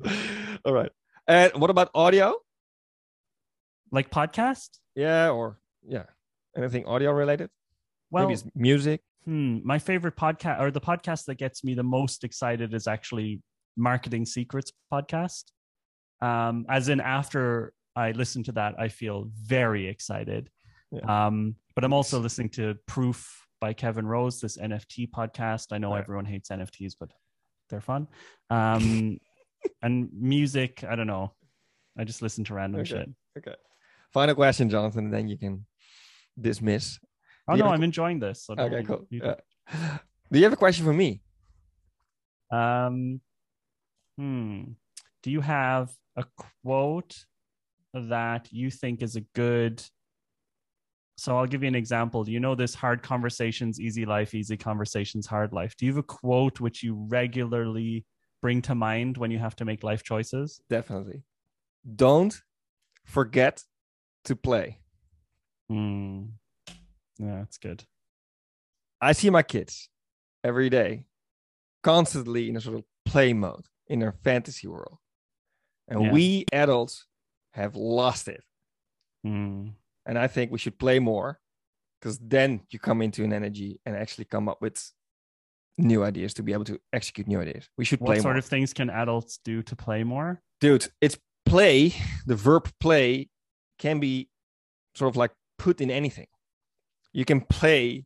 [0.63, 0.91] All right.
[1.27, 2.35] And what about audio?
[3.91, 4.69] like podcast?
[4.95, 6.05] Yeah, or yeah,
[6.55, 7.49] anything audio related?
[8.11, 9.01] Well, Maybe it's music.
[9.25, 13.41] Hmm, my favorite podcast or the podcast that gets me the most excited is actually
[13.77, 15.45] Marketing Secrets podcast.
[16.21, 20.49] Um, as in after I listen to that, I feel very excited.
[20.91, 21.27] Yeah.
[21.27, 25.67] Um, but I'm also listening to Proof by Kevin Rose, this NFT podcast.
[25.71, 25.99] I know Right.
[26.01, 27.09] everyone hates NFTs, but
[27.69, 28.07] they're fun.
[28.49, 29.17] Um,
[29.81, 31.33] and music, I don't know.
[31.97, 32.89] I just listen to random Okay.
[32.89, 33.09] shit.
[33.37, 33.55] Okay.
[34.11, 35.65] Final question, Jonathan, and then you can
[36.39, 36.99] dismiss.
[37.47, 38.43] Oh no, I'm enjoying this.
[38.45, 39.05] So Okay, cool.
[39.09, 39.97] you- Yeah.
[40.31, 41.21] Do you have a question for me?
[42.51, 43.21] Um,
[44.17, 44.63] hmm.
[45.21, 46.25] Do you have a
[46.63, 47.25] quote
[47.93, 49.83] that you think is a good?
[51.17, 52.27] So I'll give you an example.
[52.27, 55.75] You know this hard conversations, easy life, easy conversations, hard life.
[55.77, 58.05] Do you have a quote which you regularly
[58.41, 60.59] bring to mind when you have to make life choices?
[60.69, 61.23] Definitely.
[61.95, 62.35] Don't
[63.05, 63.63] forget
[64.25, 64.79] to play.
[65.69, 66.23] Hmm.
[67.19, 67.83] Yeah, that's good.
[69.01, 69.89] I see my kids
[70.43, 71.05] every day
[71.83, 74.97] constantly in a sort of play mode in their fantasy world.
[75.87, 76.11] And Yeah.
[76.11, 77.05] we adults
[77.53, 78.43] have lost it.
[79.23, 79.69] Hmm.
[80.05, 81.39] And I think we should play more
[81.99, 84.91] because then you come into an energy and actually come up with
[85.77, 87.69] new ideas to be able to execute new ideas.
[87.77, 88.39] We should What play sort more.
[88.39, 90.41] of things can adults do to play more?
[90.59, 91.93] Dude, it's play.
[92.25, 93.29] The verb play
[93.79, 94.29] can be
[94.95, 95.31] sort of like
[95.63, 96.27] put in anything.
[97.13, 98.05] You can play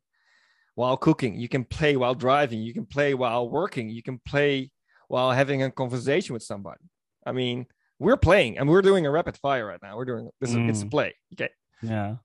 [0.76, 4.70] while cooking, you can play while driving, you can play while working, you can play
[5.08, 6.86] while having a conversation with somebody.
[7.26, 7.66] I mean,
[7.97, 9.97] we're playing and we're doing a rapid fire right now.
[9.97, 10.91] We're doing this is it's a Mm.
[10.91, 11.12] play.
[11.34, 11.49] Okay.
[11.82, 12.18] Yeah,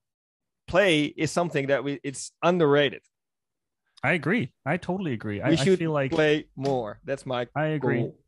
[0.67, 3.03] Play is something that we it's underrated.
[4.05, 4.53] I agree.
[4.67, 5.41] I totally agree.
[5.41, 7.01] I, we I should feel like play more.
[7.09, 8.03] That's my I agree.
[8.03, 8.19] goal.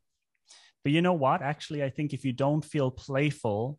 [0.83, 1.41] But you know what?
[1.41, 3.77] Actually, I think if you don't feel playful,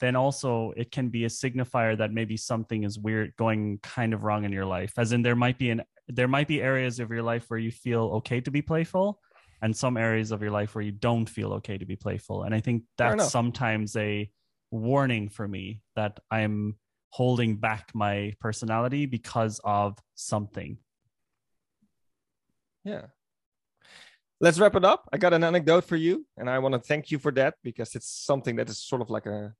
[0.00, 4.24] then also it can be a signifier that maybe something is weird going kind of
[4.24, 4.92] wrong in your life.
[4.98, 7.70] As in there might be an there might be areas of your life where you
[7.70, 9.20] feel okay to be playful
[9.62, 12.44] and some areas of your life where you don't feel okay to be playful.
[12.44, 14.30] And I think that's sometimes a
[14.70, 16.76] warning for me that I'm
[17.10, 20.78] holding back my personality because of something.
[22.84, 23.06] Yeah.
[24.40, 25.08] Let's wrap it up.
[25.12, 27.94] I got an anecdote for you, and I want to thank you for that because
[27.94, 29.54] it's something that is sort of like a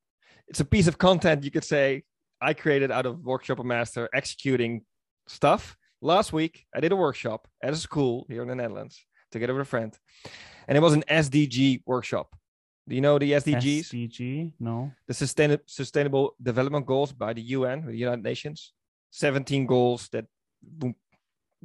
[0.48, 2.04] it's a piece of content you could say
[2.40, 4.82] I created out of Workshopper Master executing
[5.26, 5.76] stuff.
[6.02, 9.00] Last week, I did a workshop at a school here in the Netherlands
[9.32, 9.96] together with a friend,
[10.68, 12.36] and it was an SDG workshop.
[12.88, 13.80] Do you know the SDGs?
[13.90, 14.52] SDG?
[14.60, 14.92] No.
[15.08, 18.72] the sustain- sustainable development goals by the UN, the United Nations.
[19.10, 20.26] 17 goals that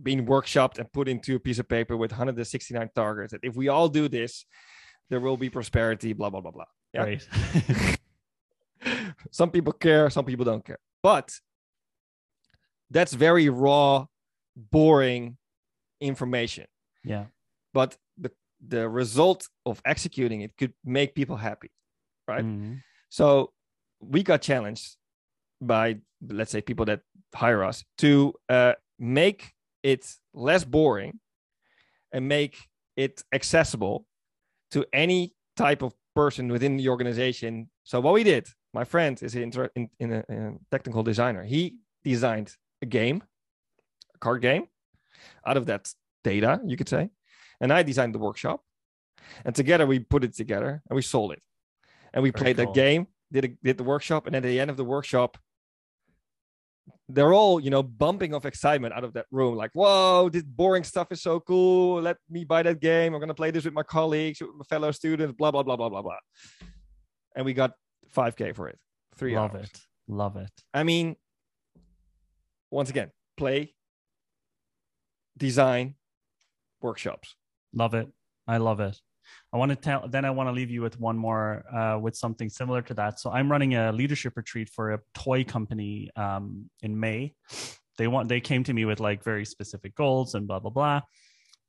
[0.02, 3.34] been workshopped and put into a piece of paper with 169 targets.
[3.34, 4.46] That if we all do this,
[5.10, 6.66] there will be prosperity, blah, blah, blah, blah.
[6.94, 7.16] Yeah.
[9.32, 10.80] some people care, some people don't care.
[11.04, 11.32] But
[12.90, 14.06] that's very raw,
[14.56, 15.38] boring
[16.00, 16.66] information.
[17.04, 17.26] yeah.
[17.74, 18.32] But the,
[18.68, 21.72] the result of executing it could make people happy.
[22.28, 22.44] Right.
[22.44, 22.82] Mhm.
[23.10, 23.54] So
[24.02, 24.98] we got challenged
[25.62, 27.02] by, let's say, people that
[27.34, 29.54] hire us to uh, make
[29.84, 31.20] it less boring
[32.12, 32.58] and make
[32.98, 34.06] it accessible
[34.72, 37.70] to any type of person within the organization.
[37.84, 41.44] So what we did, my friend is in, in, in, a, in a technical designer.
[41.44, 43.24] He designed a game,
[44.16, 44.68] a card game,
[45.46, 45.90] out of that
[46.24, 47.10] data, you could say.
[47.60, 48.62] And I designed the workshop.
[49.46, 51.42] And together we put it together and we sold it.
[52.14, 52.66] And we Very played cool.
[52.68, 55.38] that game, did a, did the workshop, and at the end of the workshop,
[57.08, 60.84] they're all you know bumping of excitement out of that room like whoa this boring
[60.84, 63.74] stuff is so cool let me buy that game i'm going to play this with
[63.74, 66.18] my colleagues with my fellow students blah blah blah blah blah blah
[67.36, 67.72] and we got
[68.16, 68.78] 5k for it
[69.16, 69.66] three love hours.
[69.66, 71.16] it love it i mean
[72.70, 73.74] once again play
[75.38, 75.96] design
[76.82, 77.36] workshops
[77.74, 78.08] love it
[78.48, 79.00] i love it
[79.54, 82.16] I want to tell, then I want to leave you with one more, uh, with
[82.16, 83.20] something similar to that.
[83.20, 87.36] So I'm running a leadership retreat for a toy company um, in May.
[87.98, 91.02] They want, they came to me with like very specific goals and blah, blah, blah.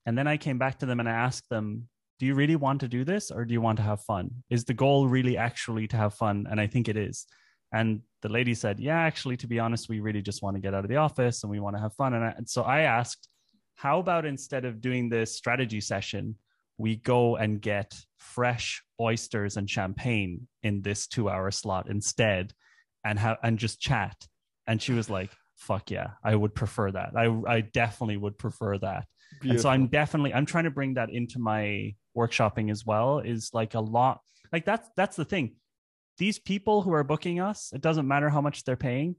[0.06, 1.88] And then I came back to them and I asked them,
[2.22, 4.30] do you really want to do this or do you want to have fun?
[4.48, 6.46] Is the goal really actually to have fun?
[6.48, 7.26] And I think it is.
[7.74, 10.72] And the lady said, yeah, actually, to be honest, we really just want to get
[10.72, 12.14] out of the office and we want to have fun.
[12.14, 13.28] And, I, and so I asked,
[13.74, 16.36] how about instead of doing this strategy session,
[16.78, 22.52] we go and get fresh oysters and champagne in this two hour slot instead
[23.04, 24.28] and have and just chat
[24.68, 28.78] and she was like fuck yeah i would prefer that i i definitely would prefer
[28.78, 29.06] that
[29.40, 29.50] Beautiful.
[29.50, 33.50] and so i'm definitely i'm trying to bring that into my workshopping as well is
[33.52, 34.20] like a lot
[34.52, 35.56] like that's that's the thing.
[36.18, 39.16] These people who are booking us it doesn't matter how much they're paying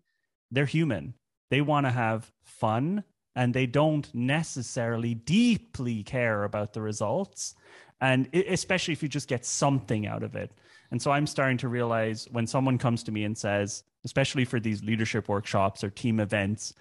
[0.52, 1.16] they're human.
[1.50, 3.04] They want to have fun
[3.36, 7.56] and they don't necessarily deeply care about the results.
[8.00, 10.52] And especially if you just get something out of it.
[10.92, 14.60] And so i'm starting to realize when someone comes to me and says especially for
[14.60, 16.76] these leadership workshops or team events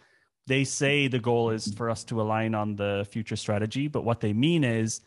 [0.46, 4.20] they say the goal is for us to align on the future strategy but what
[4.20, 5.00] they mean is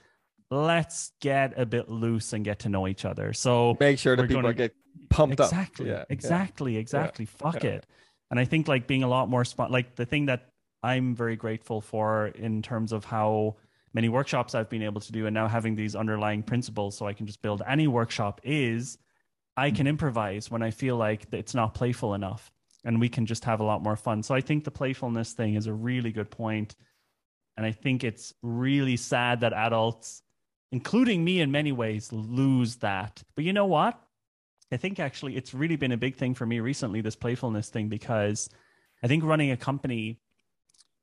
[0.55, 4.27] let's get a bit loose and get to know each other so make sure that
[4.27, 4.73] people gonna, get
[5.09, 6.79] pumped exactly, up exactly yeah.
[6.79, 7.51] exactly exactly yeah.
[7.51, 7.71] fuck yeah.
[7.71, 7.85] it
[8.31, 10.49] and i think like being a lot more spot like the thing that
[10.85, 13.55] I'm very grateful for in terms of how
[13.95, 17.13] many workshops I've been able to do and now having these underlying principles so I
[17.13, 18.99] can just build any workshop is
[19.57, 22.51] I can improvise when I feel like it's not playful enough
[22.83, 24.21] and we can just have a lot more fun.
[24.21, 26.75] So I think the playfulness thing is a really good point.
[27.57, 30.21] And I think it's really sad that adults,
[30.75, 33.23] including me in many ways, lose that.
[33.35, 33.97] But you know what?
[34.71, 37.87] I think actually it's really been a big thing for me recently, this playfulness thing,
[37.87, 38.49] because
[39.01, 40.19] I think running a company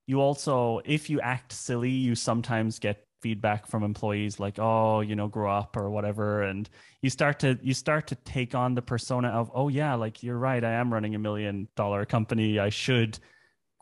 [0.07, 5.15] you also if you act silly you sometimes get feedback from employees like oh you
[5.15, 6.69] know grow up or whatever and
[7.03, 10.39] you start to you start to take on the persona of oh yeah like you're
[10.39, 13.19] right i am running a million dollar company i should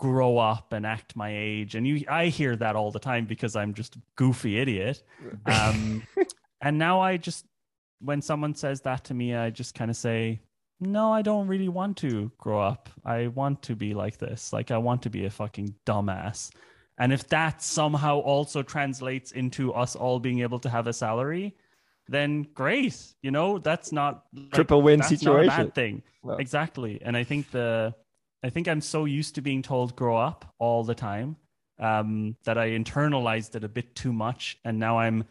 [0.01, 3.55] grow up and act my age and you i hear that all the time because
[3.55, 5.03] i'm just goofy idiot
[5.47, 6.03] um,
[6.61, 7.45] and now i just
[8.01, 10.41] when someone says that to me i just kind of say
[10.81, 12.89] no, I don't really want to grow up.
[13.05, 14.53] I want to be like this.
[14.53, 16.51] Like, I want to be a fucking dumbass.
[16.99, 21.55] And if that somehow also translates into us all being able to have a salary,
[22.09, 22.97] then great.
[23.23, 25.49] You know, that's not like, triple win situation.
[25.49, 26.03] bad thing.
[26.25, 26.35] No.
[26.35, 27.01] Exactly.
[27.03, 27.95] And I think the,
[28.43, 31.37] I think I'm so used to being told grow up all the time
[31.79, 34.59] um, that I internalized it a bit too much.
[34.65, 35.25] And now I'm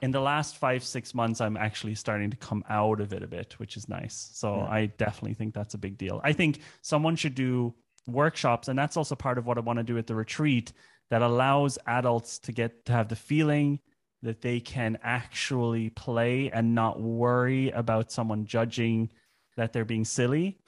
[0.00, 3.26] in the last five six months i'm actually starting to come out of it a
[3.26, 4.68] bit which is nice so yeah.
[4.68, 7.74] i definitely think that's a big deal i think someone should do
[8.06, 10.72] workshops and that's also part of what i want to do at the retreat
[11.10, 13.78] that allows adults to get to have the feeling
[14.22, 19.10] that they can actually play and not worry about someone judging
[19.56, 20.58] that they're being silly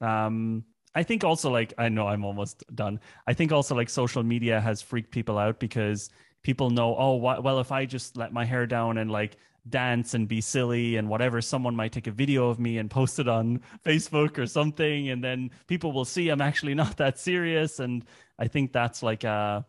[0.00, 0.64] um,
[0.94, 3.00] I think also like I know I'm almost done.
[3.26, 6.10] I think also like social media has freaked people out because
[6.42, 9.36] people know, oh, well, if I just let my hair down and like
[9.68, 13.18] dance and be silly and whatever, someone might take a video of me and post
[13.18, 17.78] it on Facebook or something, and then people will see I'm actually not that serious.
[17.78, 18.04] And
[18.38, 19.62] I think that's like a uh,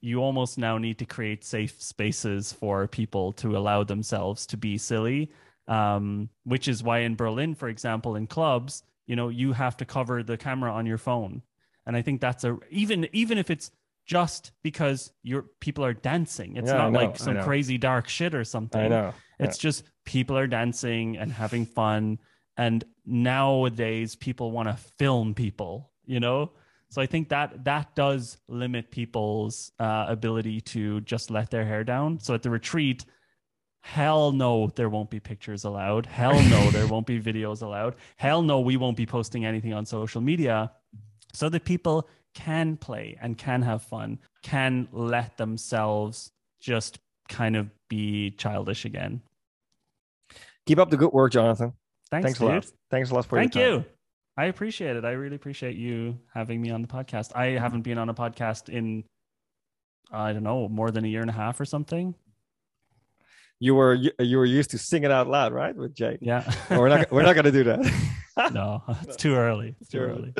[0.00, 4.76] you almost now need to create safe spaces for people to allow themselves to be
[4.76, 5.30] silly.
[5.66, 9.84] Um, which is why in Berlin, for example, in clubs, you know, you have to
[9.84, 11.42] cover the camera on your phone.
[11.86, 13.70] And I think that's a even even if it's
[14.06, 16.56] just because your people are dancing.
[16.56, 18.80] It's yeah, not like some crazy dark shit or something.
[18.80, 19.14] I know.
[19.38, 19.68] It's yeah.
[19.68, 22.18] just people are dancing and having fun.
[22.56, 26.52] And nowadays people want to film people, you know?
[26.90, 31.82] So I think that that does limit people's uh, ability to just let their hair
[31.82, 32.20] down.
[32.20, 33.04] So at the retreat,
[33.84, 36.06] hell no, there won't be pictures allowed.
[36.06, 37.96] Hell no, there won't be videos allowed.
[38.16, 40.72] Hell no, we won't be posting anything on social media
[41.34, 47.68] so that people can play and can have fun, can let themselves just kind of
[47.88, 49.20] be childish again.
[50.64, 51.74] Keep up the good work, Jonathan.
[52.10, 52.66] Thanks, Thanks a lot.
[52.90, 53.72] Thanks a lot for Thank your time.
[53.74, 53.92] Thank you.
[54.38, 55.04] I appreciate it.
[55.04, 57.36] I really appreciate you having me on the podcast.
[57.36, 59.04] I haven't been on a podcast in
[60.10, 62.14] I don't know, more than a year and a half or something.
[63.64, 66.18] You were you, were used to sing it out loud, right, with Jake?
[66.20, 66.44] Yeah.
[66.68, 67.80] Oh, we're not we're not gonna do that.
[68.52, 69.74] no, it's too early.
[69.80, 70.34] It's too early.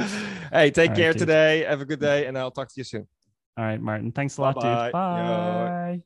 [0.52, 1.20] Hey, take All right, care dude.
[1.20, 1.64] today.
[1.64, 3.08] Have a good day, and I'll talk to you soon.
[3.56, 4.12] All right, Martin.
[4.12, 4.84] Thanks a lot, Bye-bye.
[4.88, 4.92] dude.
[4.92, 6.04] Bye.